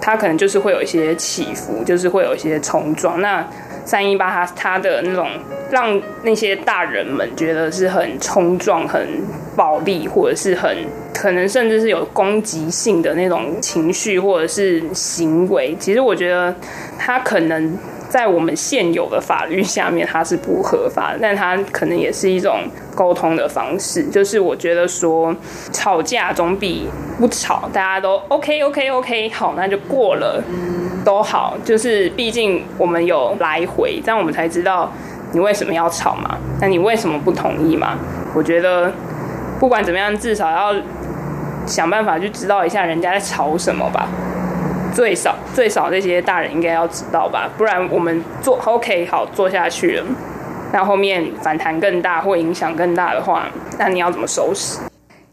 [0.00, 3.20] 它可能就是会有一些起伏，就是会有一些冲撞。
[3.20, 3.46] 那
[3.84, 5.28] 三一八，它它的那种
[5.70, 9.06] 让那些大人们觉得是很冲撞、很
[9.54, 10.76] 暴力，或者是很。
[11.14, 16.54] 可能甚至是有攻击性的那种情绪或者是行为，其实我觉得
[16.96, 17.76] 他可能
[18.08, 22.60] 在我们现有的法律下面它是不合法的，但它可能也是一种
[22.94, 24.02] 沟通的方式。
[24.04, 25.34] 就是我觉得说
[25.72, 26.88] 吵架总比
[27.18, 30.42] 不吵，大家都 OK OK OK 好，那就过了
[31.04, 31.56] 都好。
[31.64, 34.90] 就是毕竟我们有来回，这样我们才知道
[35.32, 37.98] 你为什么要吵嘛，那你为什么不同意嘛？
[38.34, 38.92] 我觉得
[39.60, 40.74] 不管怎么样，至少要。
[41.66, 44.08] 想办法去知道一下人家在吵什么吧，
[44.94, 50.04] 最少最少这些大人应该要知道吧，不然我们做 OK 好做下去了，
[50.72, 53.46] 那后面反弹更大或影响更大的话，
[53.78, 54.78] 那你要怎么收拾？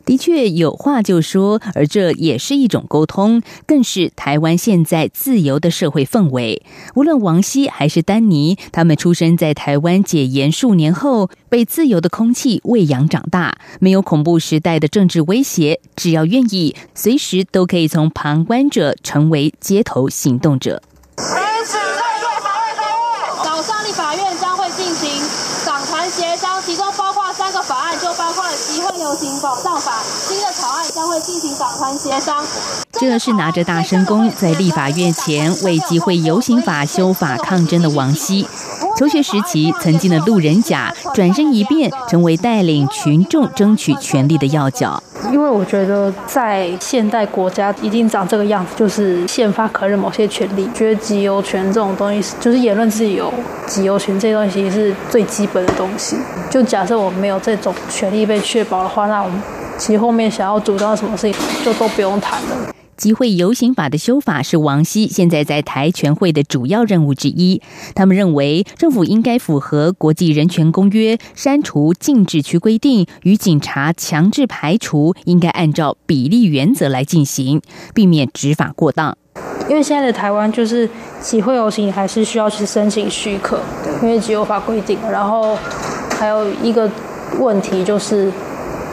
[0.06, 6.64] 的确有话就说，而这也是一种沟通，更是台湾现在自由的社会氛围。
[6.94, 20.82] 无论王希还是丹尼，他们出生在台湾解严数年后，被自由的空气喂养长大，没有恐怖时代的政治威胁，只要愿意，随时都可以从旁观者成为街头行动者
[23.64, 25.10] 上立法院将会进行
[25.66, 28.44] 党团协商，其中包括三个法案，就包括
[29.06, 30.02] 搜寻宝藏法，
[31.08, 32.44] 会进行党团协商。
[32.94, 38.48] 这是拿着大声公在立法院前为集会游行法修法抗争的王希。
[38.98, 45.02] 求学时期曾经的路人甲，转身一变，成为带领群众争取权利的要角。
[45.34, 53.34] 因为我觉得在现代国家一定长这个样子，就是宪法可认某些权利，觉得集邮权这种东西，就是言论自由、
[53.68, 56.16] 集邮权这些东西是最基本的东西。
[56.50, 59.42] 就假设我们没有这种权利被确保的话，那我们
[59.78, 62.74] 其实后面想要主张什么事情就都不用谈了。
[62.96, 67.62] 集会游行法的修法是王希现在在台全会的主要任务之一。
[67.94, 77.62] 他们认为，政府应该符合国际人权公约，删除禁止区规定与警察强制排除，应该按照比例原则来进行，
[77.94, 79.18] 避免执法过当。
[79.68, 83.60] 因为现在的台湾就是集会游行还是需要去申请许可，
[84.02, 84.98] 因为集有法规定。
[85.12, 85.58] 然后
[86.18, 86.90] 还有一个
[87.40, 88.32] 问题就是，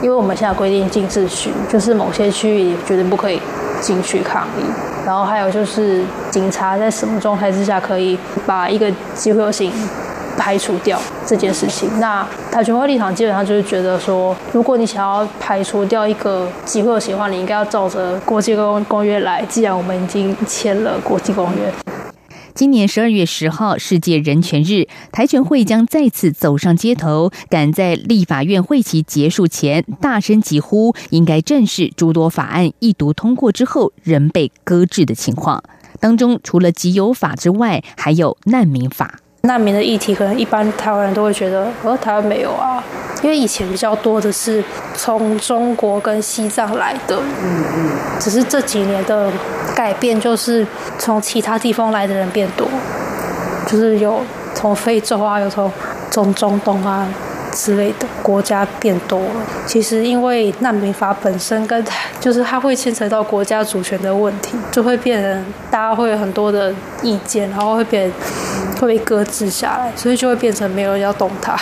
[0.03, 3.41] 因为我们现在规定禁止区，就是某些区域绝对不可以。
[3.81, 4.63] 进去抗议，
[5.05, 9.69] 然后还有就是警察在什么状态之下可以把一个集会游行
[10.37, 11.89] 排除掉这件事情。
[11.99, 19.43] 那台全会立场基本上就是觉得说，如果你想要排除掉一个集会游行的话，你应该要照着国际公公约来。
[19.49, 22.12] 既然我们已经签了国际公约。
[22.55, 35.63] 今年十二月十号，世界人权日，台全会将再次走上街头，赶在立法院会期结束前大声疾呼，应该正视诸多法案一读通过之后仍被搁置的情况。
[35.99, 39.22] 当中除了集邮法之外，还有难民法。
[39.45, 42.81] 难民的议题，可能一般台湾人都会觉得，呃，台湾没有啊，
[43.21, 44.63] 因为以前比较多的是
[44.95, 47.89] 从中国跟西藏来的，嗯嗯，
[48.21, 49.29] 只是这几年的
[49.75, 50.65] 改变，就是
[50.97, 52.65] 从其他地方来的人变多，
[53.67, 54.21] 就是有
[54.55, 55.69] 从非洲啊，有从
[56.09, 57.05] 从中东啊。
[57.53, 61.85] 之类的国家变多了，其实因为难民法本身跟
[62.19, 68.11] 就是它会牵扯到国家主权的问题，就会变成大家会有很多的意见，然后会变
[68.81, 71.55] 会被搁置下来，所以就会变成没有人要动它。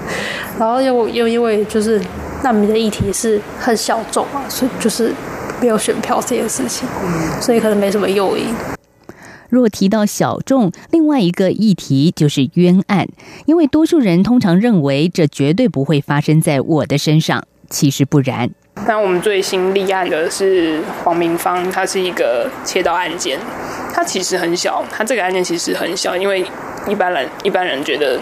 [0.58, 2.00] 然后又又因为就是
[2.42, 5.12] 难民的议题是很小众嘛，所以就是
[5.60, 6.86] 没有选票这件事情，
[7.40, 8.54] 所以可能没什么诱因。
[9.50, 13.06] 若提到小众，另外一个议题就是冤案，
[13.44, 18.50] 因为多数人通常认为这绝对不会发生在我的身上，其实不然。
[18.86, 23.38] 那我们最新立案的是黄明芳，他是一个切刀案件，
[23.92, 26.42] 他其实很小，他这个案件其实很小，因为
[26.88, 28.18] 一般人一般人觉得。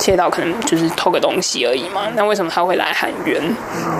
[0.00, 3.40] 切到可能就是偷个东西而已嘛，那为什么他会来喊冤？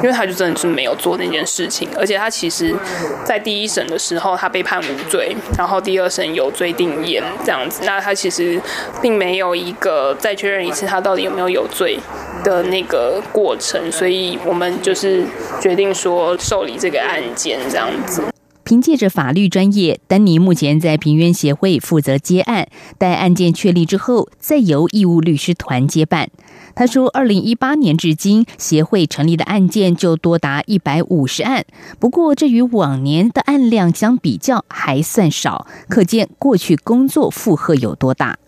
[0.02, 2.74] 因为他就真的是没有做那件事情，而且他其实，
[3.22, 8.58] 在第一审的时候他被判无罪，然后第二审有罪定验这样子，那他其实
[9.02, 11.98] 并没有一个再确认一次他到底有没有有罪
[12.42, 15.22] 的那个过程，所以我们就是
[15.60, 18.22] 决定说受理这个案件这样子。
[18.70, 22.68] 凭借着法律专业，丹尼目前在平冤协会负责接案，
[22.98, 26.28] 待案件确立之后，再由义务律师团接办。
[26.76, 31.64] 他说，二零一八年至今，协会成立的案件就多达一百五十案。
[31.98, 38.38] 不过，这与往年的案量相比较还算少，可见过去工作负荷有多大。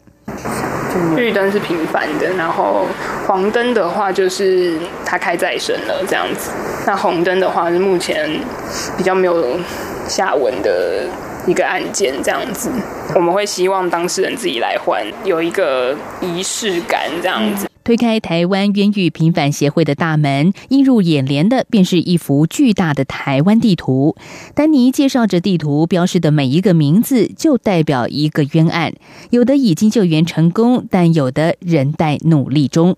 [1.17, 2.87] 绿灯是频繁的，然后
[3.27, 6.53] 黄灯的话就是他开再审了这样子。
[6.87, 8.31] 那红灯的话是目前
[8.97, 9.59] 比较没有。
[10.09, 11.09] 下文的
[11.47, 12.71] 一个案件这样子，
[13.15, 17.69] 我们会希望当事人自己来还，有一个仪式感这样子。
[17.85, 24.15] 推开台湾冤狱平反协会的大门，映入眼帘的便是一幅巨大的台湾地图。
[24.55, 28.93] 丹尼介绍着地图标示的每一个名字，就代表一个冤案，
[29.31, 32.97] 有的已经救援成功，但有的仍在努力中。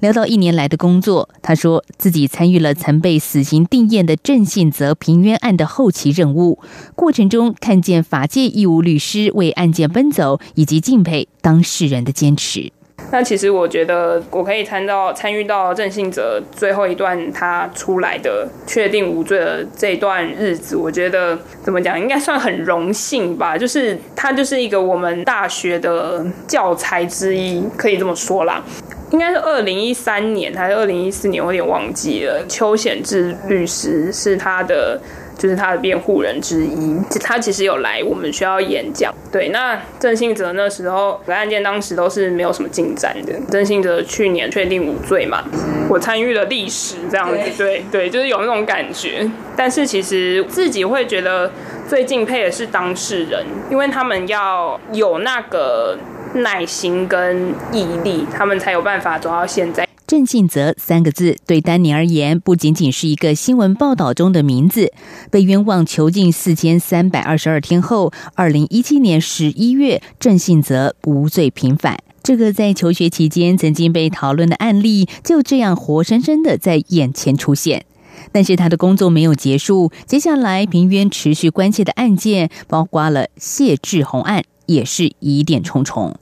[0.00, 6.58] 聊到一年来的工作，他说自己参与了曾被死刑定验的郑信泽平冤案的后期任务，
[6.94, 12.72] 过程中看见法界义务律师为案件奔走，以及敬佩当事人的坚持。
[13.12, 23.58] 那其实我觉得我可以参到参与到郑信哲最后一段他出来的确定无罪的这段日子，我觉得怎么讲应该算很荣幸吧。
[23.58, 28.64] 就是他就是一个我们大学的教材之一，可以这么说啦。
[29.10, 32.44] 应该是二零一三年还是二零一四年，我有点忘记了。
[32.48, 35.00] 邱显志律师是他的，
[35.36, 36.96] 就是他的辩护人之一。
[37.20, 39.12] 他其实有来我们学校演讲。
[39.32, 43.32] 对，那郑信哲那时候案件当时都是没有什么进展的。
[43.50, 45.42] 郑信哲去年确定无罪嘛，
[45.88, 49.28] 我参与了历史这样子，对对，就是有那种感觉。
[49.56, 51.50] 但是其实自己会觉得
[51.88, 55.98] 最敬佩的是当事人，因为他们要有那个。
[56.34, 59.88] 耐心跟毅力，他们才有办法走到现在。
[60.06, 64.92] 郑信泽三个字对丹尼而言，不仅仅是一个新闻报道中的名字。
[65.30, 71.98] 被冤枉囚禁四千三百二十二天后，二零一七年十一月，郑信泽无罪平反。
[72.24, 77.84] 这个在求学期间曾经被讨论的案例，就这样活生生的在眼前出现。
[78.32, 84.42] 但是他的工作没有结束，接下来平冤持续关切的案件，包括了谢志宏案。
[84.70, 86.14] 也是疑点重重。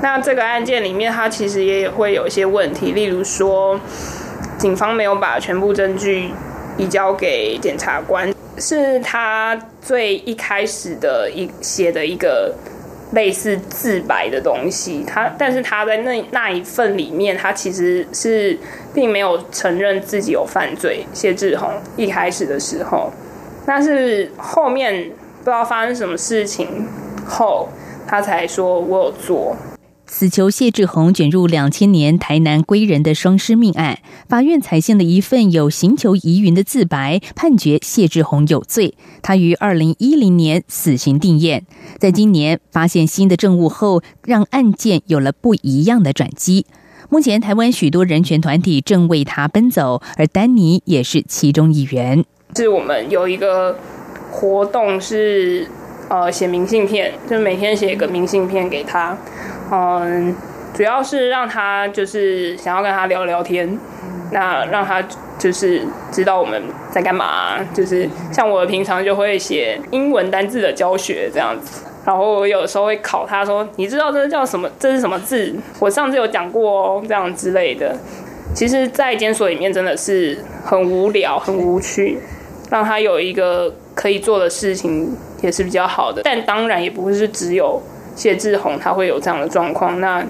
[0.00, 3.78] 那这个案件里面，它其实也会有一些问题，例如说，
[4.56, 6.30] 警方没有把全部证据
[6.78, 12.54] 移交给检察官，是他最一开始的一写的一个
[13.12, 15.02] 类似自白的东西。
[15.04, 18.56] 他，但是他在那那一份里面，他其实是
[18.94, 21.04] 并没有承认自己有犯罪。
[21.12, 23.10] 谢志宏一开始的时候，
[23.66, 26.86] 但是后面不知道发生什么事情
[27.26, 27.68] 后。
[28.06, 29.56] 他才说我有做。
[30.08, 33.98] 死囚谢志宏卷入两千年台南归人的双尸命案，
[34.28, 38.94] 法院采信了一份有刑求疑云的自白，判决谢志宏有罪。
[39.20, 41.66] 他于二零一零年死刑定验，
[41.98, 46.66] 在今年发现新的证物后，让案件有了不一样的转机。
[47.08, 52.24] 目前，台湾许多人权团体正为他奔走，而丹尼也是其中一员。
[52.54, 53.76] 是我们有一个
[54.30, 55.66] 活动是。
[56.08, 59.16] 呃，写明信片，就每天写一个明信片给他，
[59.72, 60.34] 嗯，
[60.72, 63.78] 主要是让他就是想要跟他聊聊天，
[64.30, 65.02] 那让他
[65.38, 65.82] 就是
[66.12, 74.70] 知道我们在干嘛，就是像我平常就会写英文单字的教学这样子，然后我有时候会考他说，你知道这叫什么？
[74.78, 75.54] 这是什么字？
[75.80, 77.96] 我上次有讲过哦，这样之类的。
[78.54, 82.18] 其实，在监所里面真的是很无聊、很无趣，
[82.70, 85.16] 让他有一个可以做的事情。
[85.42, 87.80] 也是比较好的，但当然也不会是只有
[88.16, 90.00] 谢志宏他会有这样的状况。
[90.00, 90.24] 那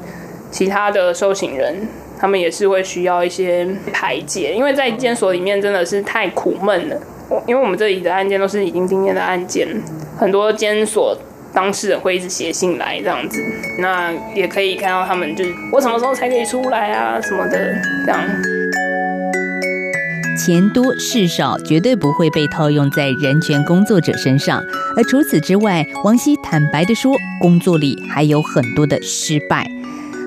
[0.50, 1.88] 其他的受刑人，
[2.18, 6.96] 他们也是会需要一些排解，因为在监所里面真的是太苦闷了。
[7.46, 9.68] 因为我们这里的案件都是已经定验的案件，
[10.18, 11.16] 很多监所
[11.54, 13.40] 当事人会一直写信来这样子。
[13.78, 17.72] 那也可以看到他们就是我什么时候才可以出来啊什么的
[18.04, 18.20] 这样。
[20.36, 24.62] 钱多事少，绝对不会被套用在人权工作者身上。
[24.96, 29.66] 而除此之外，王希坦白的说，工作里还有很多的失败，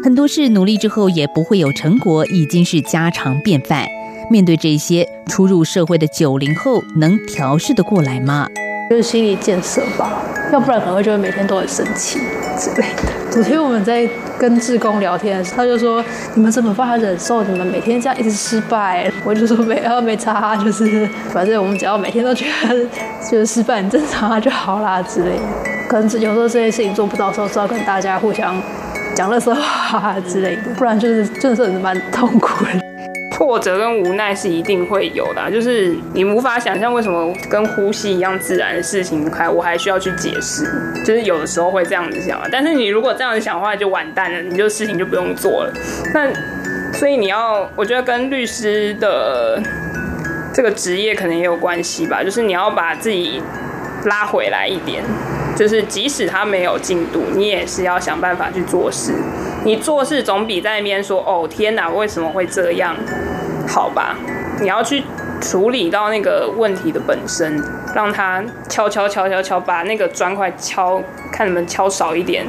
[0.03, 3.87] 很多事努力之后也不会有成果，已经是家常便饭。
[4.31, 8.47] 面对这些初入社会的九零后，能调试得过来吗？
[8.89, 12.19] 就是心理建设吧，要不然可能会觉得每天都很生气
[12.57, 13.03] 之类的。
[13.29, 14.09] 昨天我们在
[14.39, 22.75] 跟志工聊天的时候，他就说：“你们怎么办法忍受你们每天这样一直失败？”我就说：“没啊，没差，就是反正我们只要每天都觉得
[23.29, 25.43] 就是失败很正常啊就好啦之类的。
[25.87, 28.59] 可能有时候这些事情做不到的时候，是要跟大家互相
[29.15, 32.71] 讲乐色话之类的，不然就是真的是蛮痛苦的。”
[33.39, 40.69] 挫折跟无奈是一定会有的，就是你无法想象为什么跟呼吸一样自然的事情，还我还需要去解释，
[41.05, 42.37] 就是有的时候会这样子想。
[42.37, 45.73] 啊但是你如果这样子想的话，就完蛋了，你就事情就不用做了。
[46.13, 46.29] 那
[46.91, 49.57] 所以你要，我觉得跟律师的
[50.53, 53.41] 这个职业可能也有关系吧，就是你要把自己
[54.03, 55.01] 拉回来一点，
[55.55, 59.13] 就是即使他没有进度，你也是要想办法去做事。
[59.65, 62.95] 你做事总比在那边说哦天哪，为什么会这样？
[63.67, 64.17] 好吧，
[64.61, 65.03] 你要去
[65.41, 67.61] 处理到那个问题的本身，
[67.93, 71.01] 让他敲敲敲敲敲，把那个砖块敲，
[71.31, 72.45] 看能不能敲少一点。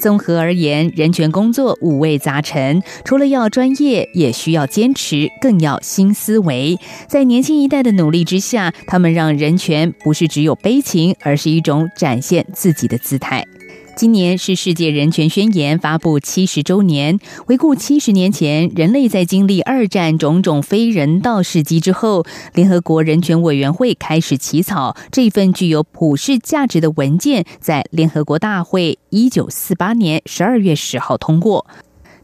[0.00, 6.76] 综合而言，人权工作五味杂陈，除了要专业，也需要坚持，更要新思维。
[7.06, 13.46] 在年轻一代的努力之下，他们让人权不是只有悲情，而是一种展现自己的姿态。
[13.94, 17.20] 今年是世界人权宣言发布七十周年。
[17.46, 22.24] 回顾七十年前，人类在经历二战种种非人道事迹之后，
[22.54, 31.66] 联合国人权委员会开始起草这份具有普世价值的文件，在联合国大会一九四八年十二月十号通过。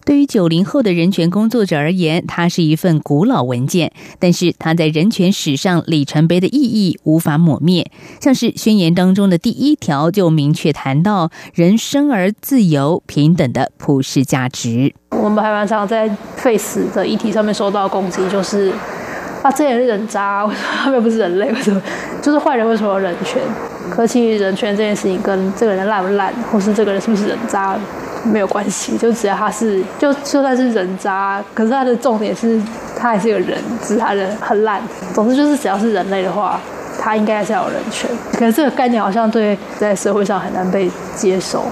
[0.08, 7.90] 对于九零后的人权工作者而言，它是一份古老文件，但是它在人权史上里程碑的意义无法抹灭。
[8.18, 14.94] 像是宣言当中的第一条就明确谈到人生而自由平等的普世价值。
[15.10, 18.72] 我们还蛮常在 face 的议题上面受到攻击，就是
[19.42, 21.52] 啊，这也是人渣，为什么他们不是人类？
[21.52, 21.82] 为什么
[22.22, 22.66] 就是坏人？
[22.66, 23.42] 为什么有人权？
[23.90, 27.78] 可其实人权这件事情跟这个人烂不烂，或是这个人是不是人渣？
[28.24, 32.60] 没有关系，就只要他是，就就算是人渣，可是他的重点是，
[32.98, 34.82] 他还是个人，只是他的很烂。
[35.14, 36.60] 总之就是，只要是人类的话，
[37.00, 38.10] 他应该是要有人权。
[38.32, 41.64] 可是这个概念好像对在社会上很难被接受。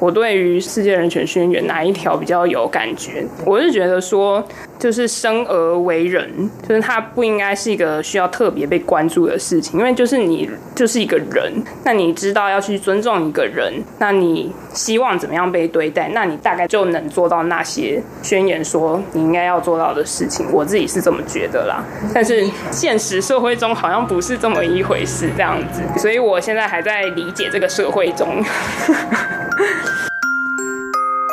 [0.00, 3.24] 我对于世界人权宣言哪一条比较有感觉？
[3.46, 4.44] 我是觉得说，
[4.76, 11.52] 就是生而为人，就是他不应该是一个需要特别被关注的事情，因为就是你就是一个人，
[11.84, 20.44] 那你知道要去尊重一个人，那你希望怎么样被对待，那你大概就能做到那些宣言说你应该要做到的事情。
[20.52, 28.26] 我自己是这么觉得啦，但是现实社会中好像不是这么一回事，这样子，所以我现在还在理解这个社会中。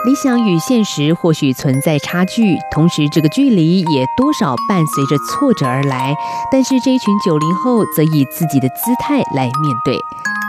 [0.04, 6.16] 理想与现实或许存在差距，同时这个距离也多少伴随着挫折而来。
[6.52, 9.54] 但是这一群九零后则以自己的姿态来面
[9.86, 9.96] 对。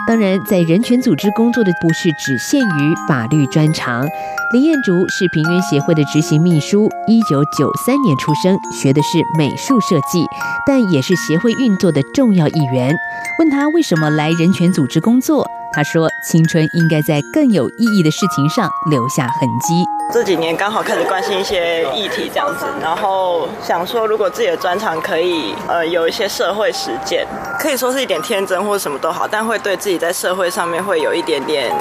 [0.08, 4.08] 当然，在人权组织工作的不是只限于法律专长。
[4.54, 10.26] 林彦竹是平原协会的执行秘书，一九九三年出生，学的是美术设计，
[10.66, 12.96] 但也是协会运作的重要一员。
[13.38, 15.46] 问他为什么来人权组织工作？
[15.72, 27.26] 他说：“青春应该在更有意义的事情上留下痕迹。”这几年刚好开始关心一些议题，这样子，然后想说，如果自己的专长可以呃有一些社会实践，
[27.58, 31.74] 可以说是一点天真或什么都好，但会对自己在社会上面会有一点点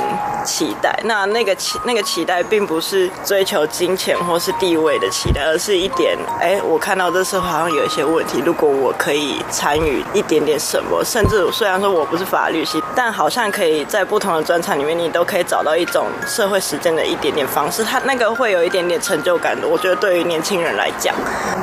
[0.46, 0.98] 期待。
[1.04, 17.84] 那那个期那个期待，并不是追求金钱或是地位的期待，而是一点，哎，我看到这社会好像有一些问题，如果我可以参与一点点什么，甚至虽然说我不是法律系，但好像可以在不同的专场里面，你都可以找到一种社会实践的一点点方式。
[17.84, 18.32] 它那个。
[18.32, 21.14] 会有一点点成就感的，我觉得对于年轻人来讲，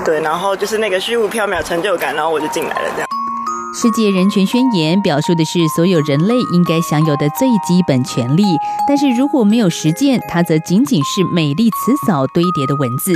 [0.04, 2.90] 对，然后就是那个虚无缥缈成就感，然后我就进来了。
[2.94, 3.08] 这样，
[3.74, 8.42] 世界人权宣言表述的是所有人类应该享有的最基本权利，
[8.88, 13.12] 但是如果没有实践，它则仅仅是美丽辞藻堆叠的文字。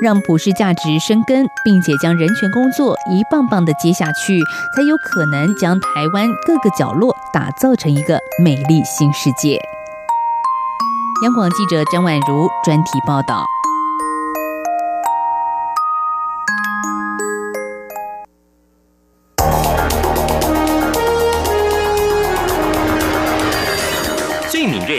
[0.00, 4.40] 让普世价值生根，并且将人权工作一棒棒的接下去，
[4.76, 9.58] 才有可能将台湾各个角落打造成一个美丽新世界。
[11.24, 13.44] 央广记者张婉如专题报道。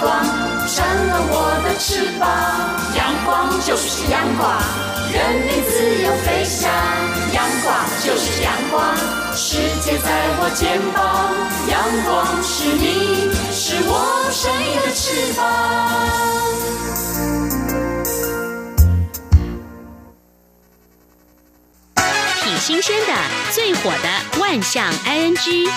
[0.00, 0.24] 光，
[0.66, 2.26] 扇了我的翅膀。
[2.96, 4.58] 阳光就是阳光，
[5.12, 6.68] 任你自由飞翔。
[7.32, 7.68] 阳光
[8.02, 8.96] 就是阳光，
[9.36, 10.08] 世界在
[10.40, 10.98] 我肩膀。
[11.68, 13.92] 阳光是你，是我
[14.32, 15.38] 生命的翅膀。
[22.42, 23.12] 挺新鲜的，
[23.52, 25.68] 最火的万象 ING。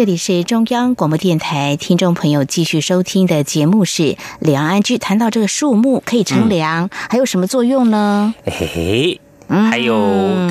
[0.00, 4.02] 这里是中央广播电台，听众朋友继续收听的节目是
[4.38, 4.96] 《两岸居》。
[4.98, 8.34] 谈到这个树木可以乘凉，还有什么作用呢？
[8.46, 9.20] 嘿嘿。
[9.68, 9.94] 还有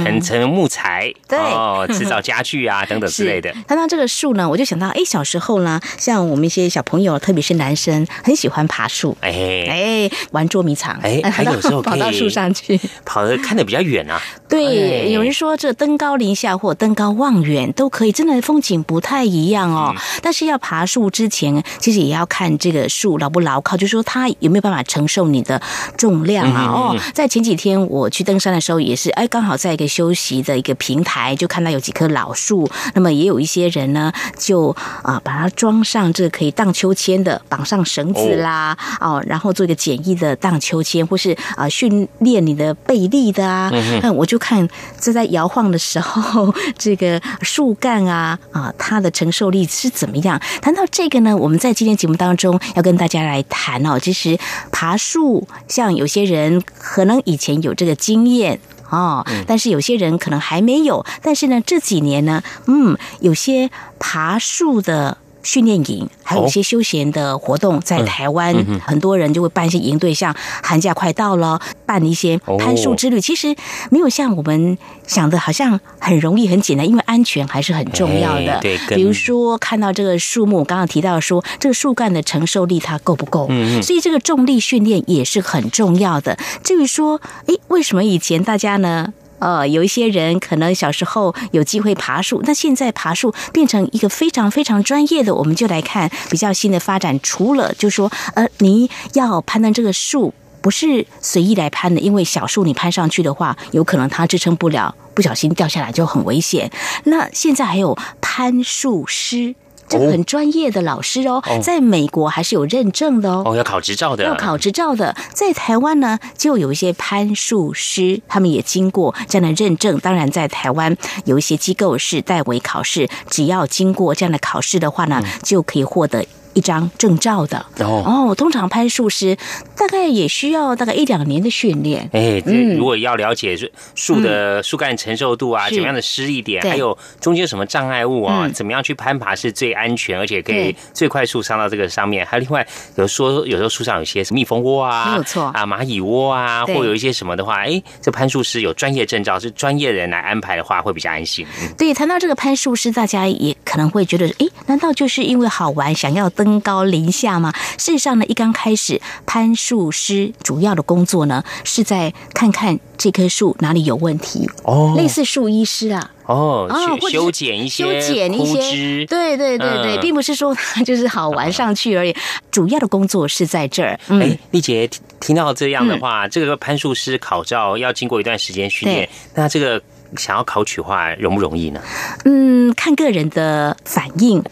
[0.03, 3.49] 腾成木材，对哦，制造家具啊 等等之类的。
[3.67, 9.29] 谈到这个树呢，我就想到，哎，小时候呢，像我们一些小朋友，特别是男生，很喜欢爬树，哎
[9.69, 14.21] 哎，玩捉迷藏，哎， 还有时候跑到树上去，跑的看的比较远啊。
[14.49, 19.95] 对，有人说这登高临下或登高望远都可以，真的风景不太一样哦。
[20.21, 25.61] 但是要爬树之前，其实也要看这个树牢不牢靠，就说它有没有办法承受你的
[25.95, 26.65] 重量啊。
[26.65, 28.79] 哦，在前几天我去登山的时候。
[28.89, 32.69] 也是哎，刚好在一个休息的一个平台，就看到有几棵老树。
[32.95, 43.71] 那么也有一些人呢，就啊把它装上这个可以荡秋千的，绑上绳子啦，哦，然后做一个简易的荡秋千，或是啊训练你的背力的啊。
[43.71, 44.67] 嗯我就看
[44.99, 50.41] 这在摇晃的时候， 这个树干啊啊，它的承受力是怎么样？
[50.61, 53.99] 谈到这个呢，我们在今天节目当中要跟大家来谈哦。
[53.99, 54.37] 其实
[54.71, 58.59] 爬树，像有些人可能以前有这个经验。
[58.89, 61.05] 哦，但是有些人可能还没有。
[61.21, 63.69] 但是呢，这几年呢，嗯，有些
[63.99, 68.53] 爬树的训练营，还有一些休闲的活动，在台湾，
[68.85, 73.19] 很多人就会办一些营队，像寒假快到了，办一些攀树之旅。
[73.21, 73.55] 其实
[73.89, 74.77] 没有像我们
[75.07, 78.59] 想的，好像很容易、很简单，因为安全还是很重要的。
[78.61, 83.47] 对，比如说看到这个树木，刚刚提到说，这个树干的承受力它够不够？
[83.81, 86.37] 所以这个重力训练也是很重要的。
[86.63, 89.13] 至于说，哎，为什么以前大家呢？
[89.39, 97.19] 呃，有一些人可能小时候有机会爬树，那现在爬树变成一个非常非常专业的，我们就来看比较新的发展。
[97.21, 106.69] 除了就说，呃，你要攀登这个树，不是随意来攀的，因为小树你攀上去的话，有可能它支撑不了，不小心掉下来就很危险。
[107.05, 109.55] 那现在还有攀树师。
[109.89, 115.15] 这个很专业的老师哦，在美国还是有认证的哦，哦，要考执照的，要考执照的。
[115.33, 119.99] 在台湾呢，就有一些攀树师，他们也经过这样的认证。
[119.99, 126.23] 当然，在台湾有一些机构是代为考试，只要经过这样的考试的话呢，就可以获得。
[126.59, 127.65] 一张证照的。
[127.79, 129.37] 哦，通常攀树师
[129.77, 132.09] 大概也需要大概一两年的训练。
[132.11, 132.43] 哎，
[132.77, 133.57] 如果要了解
[133.95, 142.25] 树的树干承受度啊，怎么样的施力点，还有中间什么障碍物啊，怎么样去攀爬是最安全，而且可以最快速上到这个上面。
[142.25, 145.43] 还有另外有说，有时候树上有些蜜蜂窝啊，没有错。
[145.45, 151.45] 啊，蚂蚁窝啊，或有一些什么的话，哎，这攀树师有专业证照，是专业人来安排的话，会比较安心。
[151.77, 156.29] 对，谈到这个攀树师，大家也可能会觉得，哎，难道就是因为好玩，想要？
[156.29, 157.51] 登高临下吗？
[157.77, 166.69] 事实上呢，一刚开始攀树师主要的工作呢，是在看看这棵树哪里有问题哦，类似树医师啊，哦，
[167.01, 172.15] 修修剪一些修剪一些，对对对对，并不是说就是好玩上去而已，
[172.49, 173.99] 主要的工作是在这儿。
[174.07, 174.89] 哎，丽姐
[175.19, 179.81] 听到这样的话，这个攀树师考照要经过一段时间训练，那这个
[180.15, 181.81] 想要考取话容不容易呢？
[182.25, 184.43] 嗯，看个人的反应。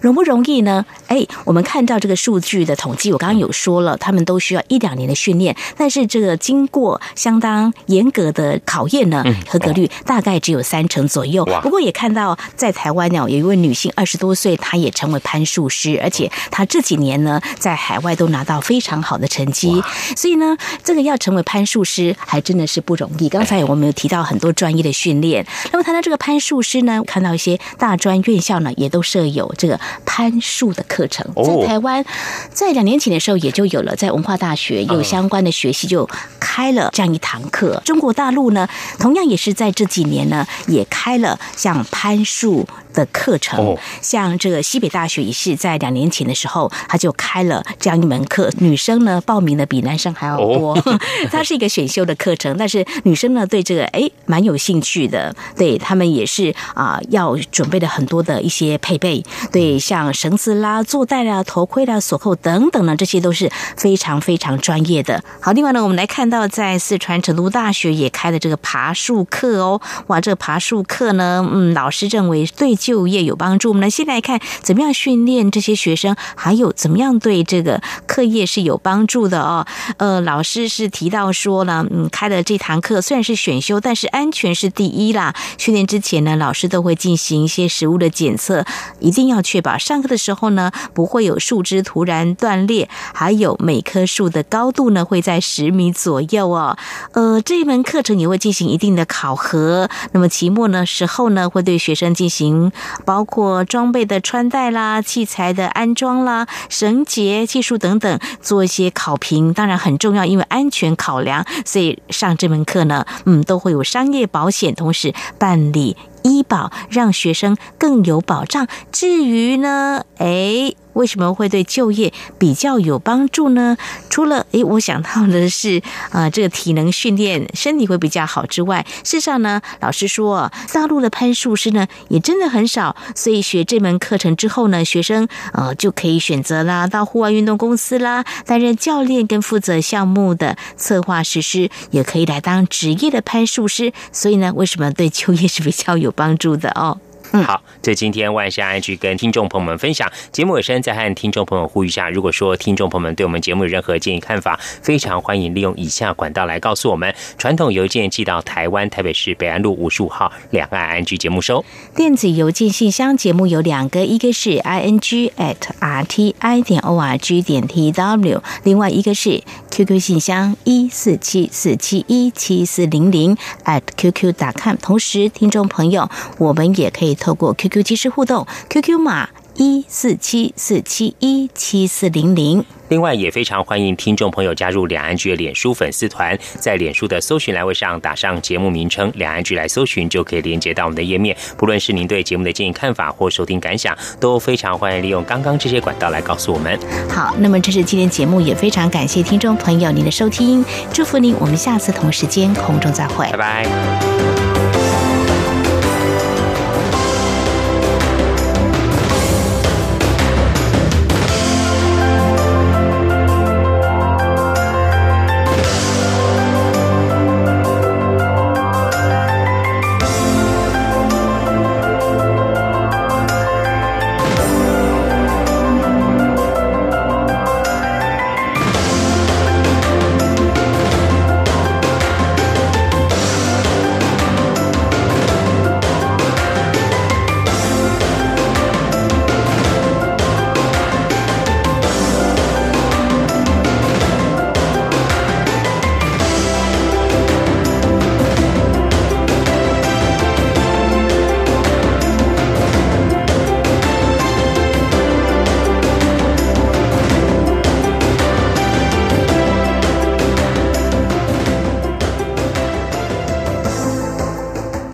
[0.00, 0.84] 容不容易呢？
[1.08, 11.44] 哎，我们看到这个数据的统计，我刚刚有说了，他们都需要一两年的训练，但是这个经过相当严格的考验呢，合格率大概只有三成左右。
[11.62, 19.82] 不过也看到在台湾呢，有一位女性二十多岁，她也成为攀树师，而且她这几年呢，在海外都拿到非常好的成绩。
[20.16, 23.28] 所以呢，这个要成为攀树师，还真的是不容易。
[23.28, 29.78] 刚才我们有提到很多专业的训练，那么谈到这个攀树师呢，看到一些大专院校呢，也都设有这个。
[30.04, 32.04] 攀树的课程在台湾，
[32.50, 36.08] 在两年前的时候也就有了，在文化大学有相关的学系就
[36.40, 37.80] 开了这样一堂课。
[37.84, 38.68] 中国大陆呢，
[38.98, 42.66] 同样也是在这几年呢，也开了像攀树
[42.98, 43.76] 的课程。
[44.02, 50.76] 像这个西北大学也是在两年前的时候，他就开了这样一门课，女生呢报名的比男生还要多。
[51.32, 59.78] 它是一个选修的课程，但是女生呢对这个哎蛮有兴趣的，对他们也是啊要准备了很多的一些配备，对。
[59.78, 65.22] 像绳子啦、坐带啦、头盔啦、锁扣等等呢，这些都是非常非常专业的。
[65.40, 69.80] 好，另外呢，我们来看到在四川成都大学也开了这个爬树课哦。
[70.08, 73.68] 哇，这个爬树课呢，嗯，老师认为对就业有帮助。
[73.68, 79.66] 我们来先来看怎么样训练这些学生，还有怎么样对这个课业是有帮助的哦。
[79.98, 85.34] 呃，老师是提到说呢，嗯，开的这堂课虽然是选修，但是安全是第一啦。
[85.58, 88.64] 训练之前呢，老师都会进行一些实物的检测，
[89.00, 89.76] 一定要确保。
[89.76, 96.78] 上课的时候呢，不会有树枝突然断裂，还有每棵树的高度呢会在十米左右哦。
[97.12, 99.90] 呃，这一门课程也会进行一定的考核。
[100.12, 102.67] 那么期末呢时候呢，会对学生进行
[103.04, 109.52] 包括装备的穿戴啦、器材的安装啦、绳结技术等等做一些考评。
[109.52, 115.96] 当然很重要，因为安全考量，所以上这门课呢，嗯，都会有商业保险，同时办理。
[116.24, 118.66] 医保让学生更有保障。
[118.92, 120.74] 至于呢，哎。
[120.98, 123.76] 为什么会对就业比较有帮助呢？
[124.10, 125.80] 除了诶，我想到的是，
[126.10, 143.92] 啊，这个体能训练身体会比较好之外，事实上呢，老师说，大陆的攀树师呢也真的很少，所以学这门课程之后呢，学生呃就可以选择啦，到户外运动公司啦，担任教练跟负责项目的策划实施，也可以来当职业的攀树师。
[144.10, 146.98] 所以呢，为什么对就业是比较有帮助的哦？
[147.30, 157.14] 好，这今天万象安居跟听众朋友们分享节目尾声，再和听众朋友呼吁一下：如果说听众朋友们对我们节目有任何建议看法，非常欢迎利用以下管道来告诉我们。
[157.36, 161.62] 传统邮件寄到台湾台北市北安路五十五号两岸安居节目收。
[161.94, 170.00] 电子邮件信箱节目有两个，一个是 i n g at r t i 点 o r g 点 t w，另外一个是 QQ
[170.00, 174.76] 信箱一四七四七一七四零零 at qq.com。
[174.80, 176.08] 同时，听众朋友，
[176.38, 177.17] 我们也可以。
[177.18, 182.64] 透过 QQ 即时互动，QQ 码一四七四七一七四零零。
[182.88, 191.36] 另外，也非常欢迎听众朋友加入两岸剧的脸书粉丝团，在脸书的搜寻栏位上打上节目名称“两岸剧”来搜寻，就可以连接到我们的页面。
[191.58, 196.80] 不论是您对节目的建议看法或收听感想，都非常欢迎利用刚刚这些管道来告诉我们。
[197.10, 204.57] 好，那么这是今天节目，也非常感谢听众朋友您的收听，祝福您，我们下次同时间空中再会，拜拜。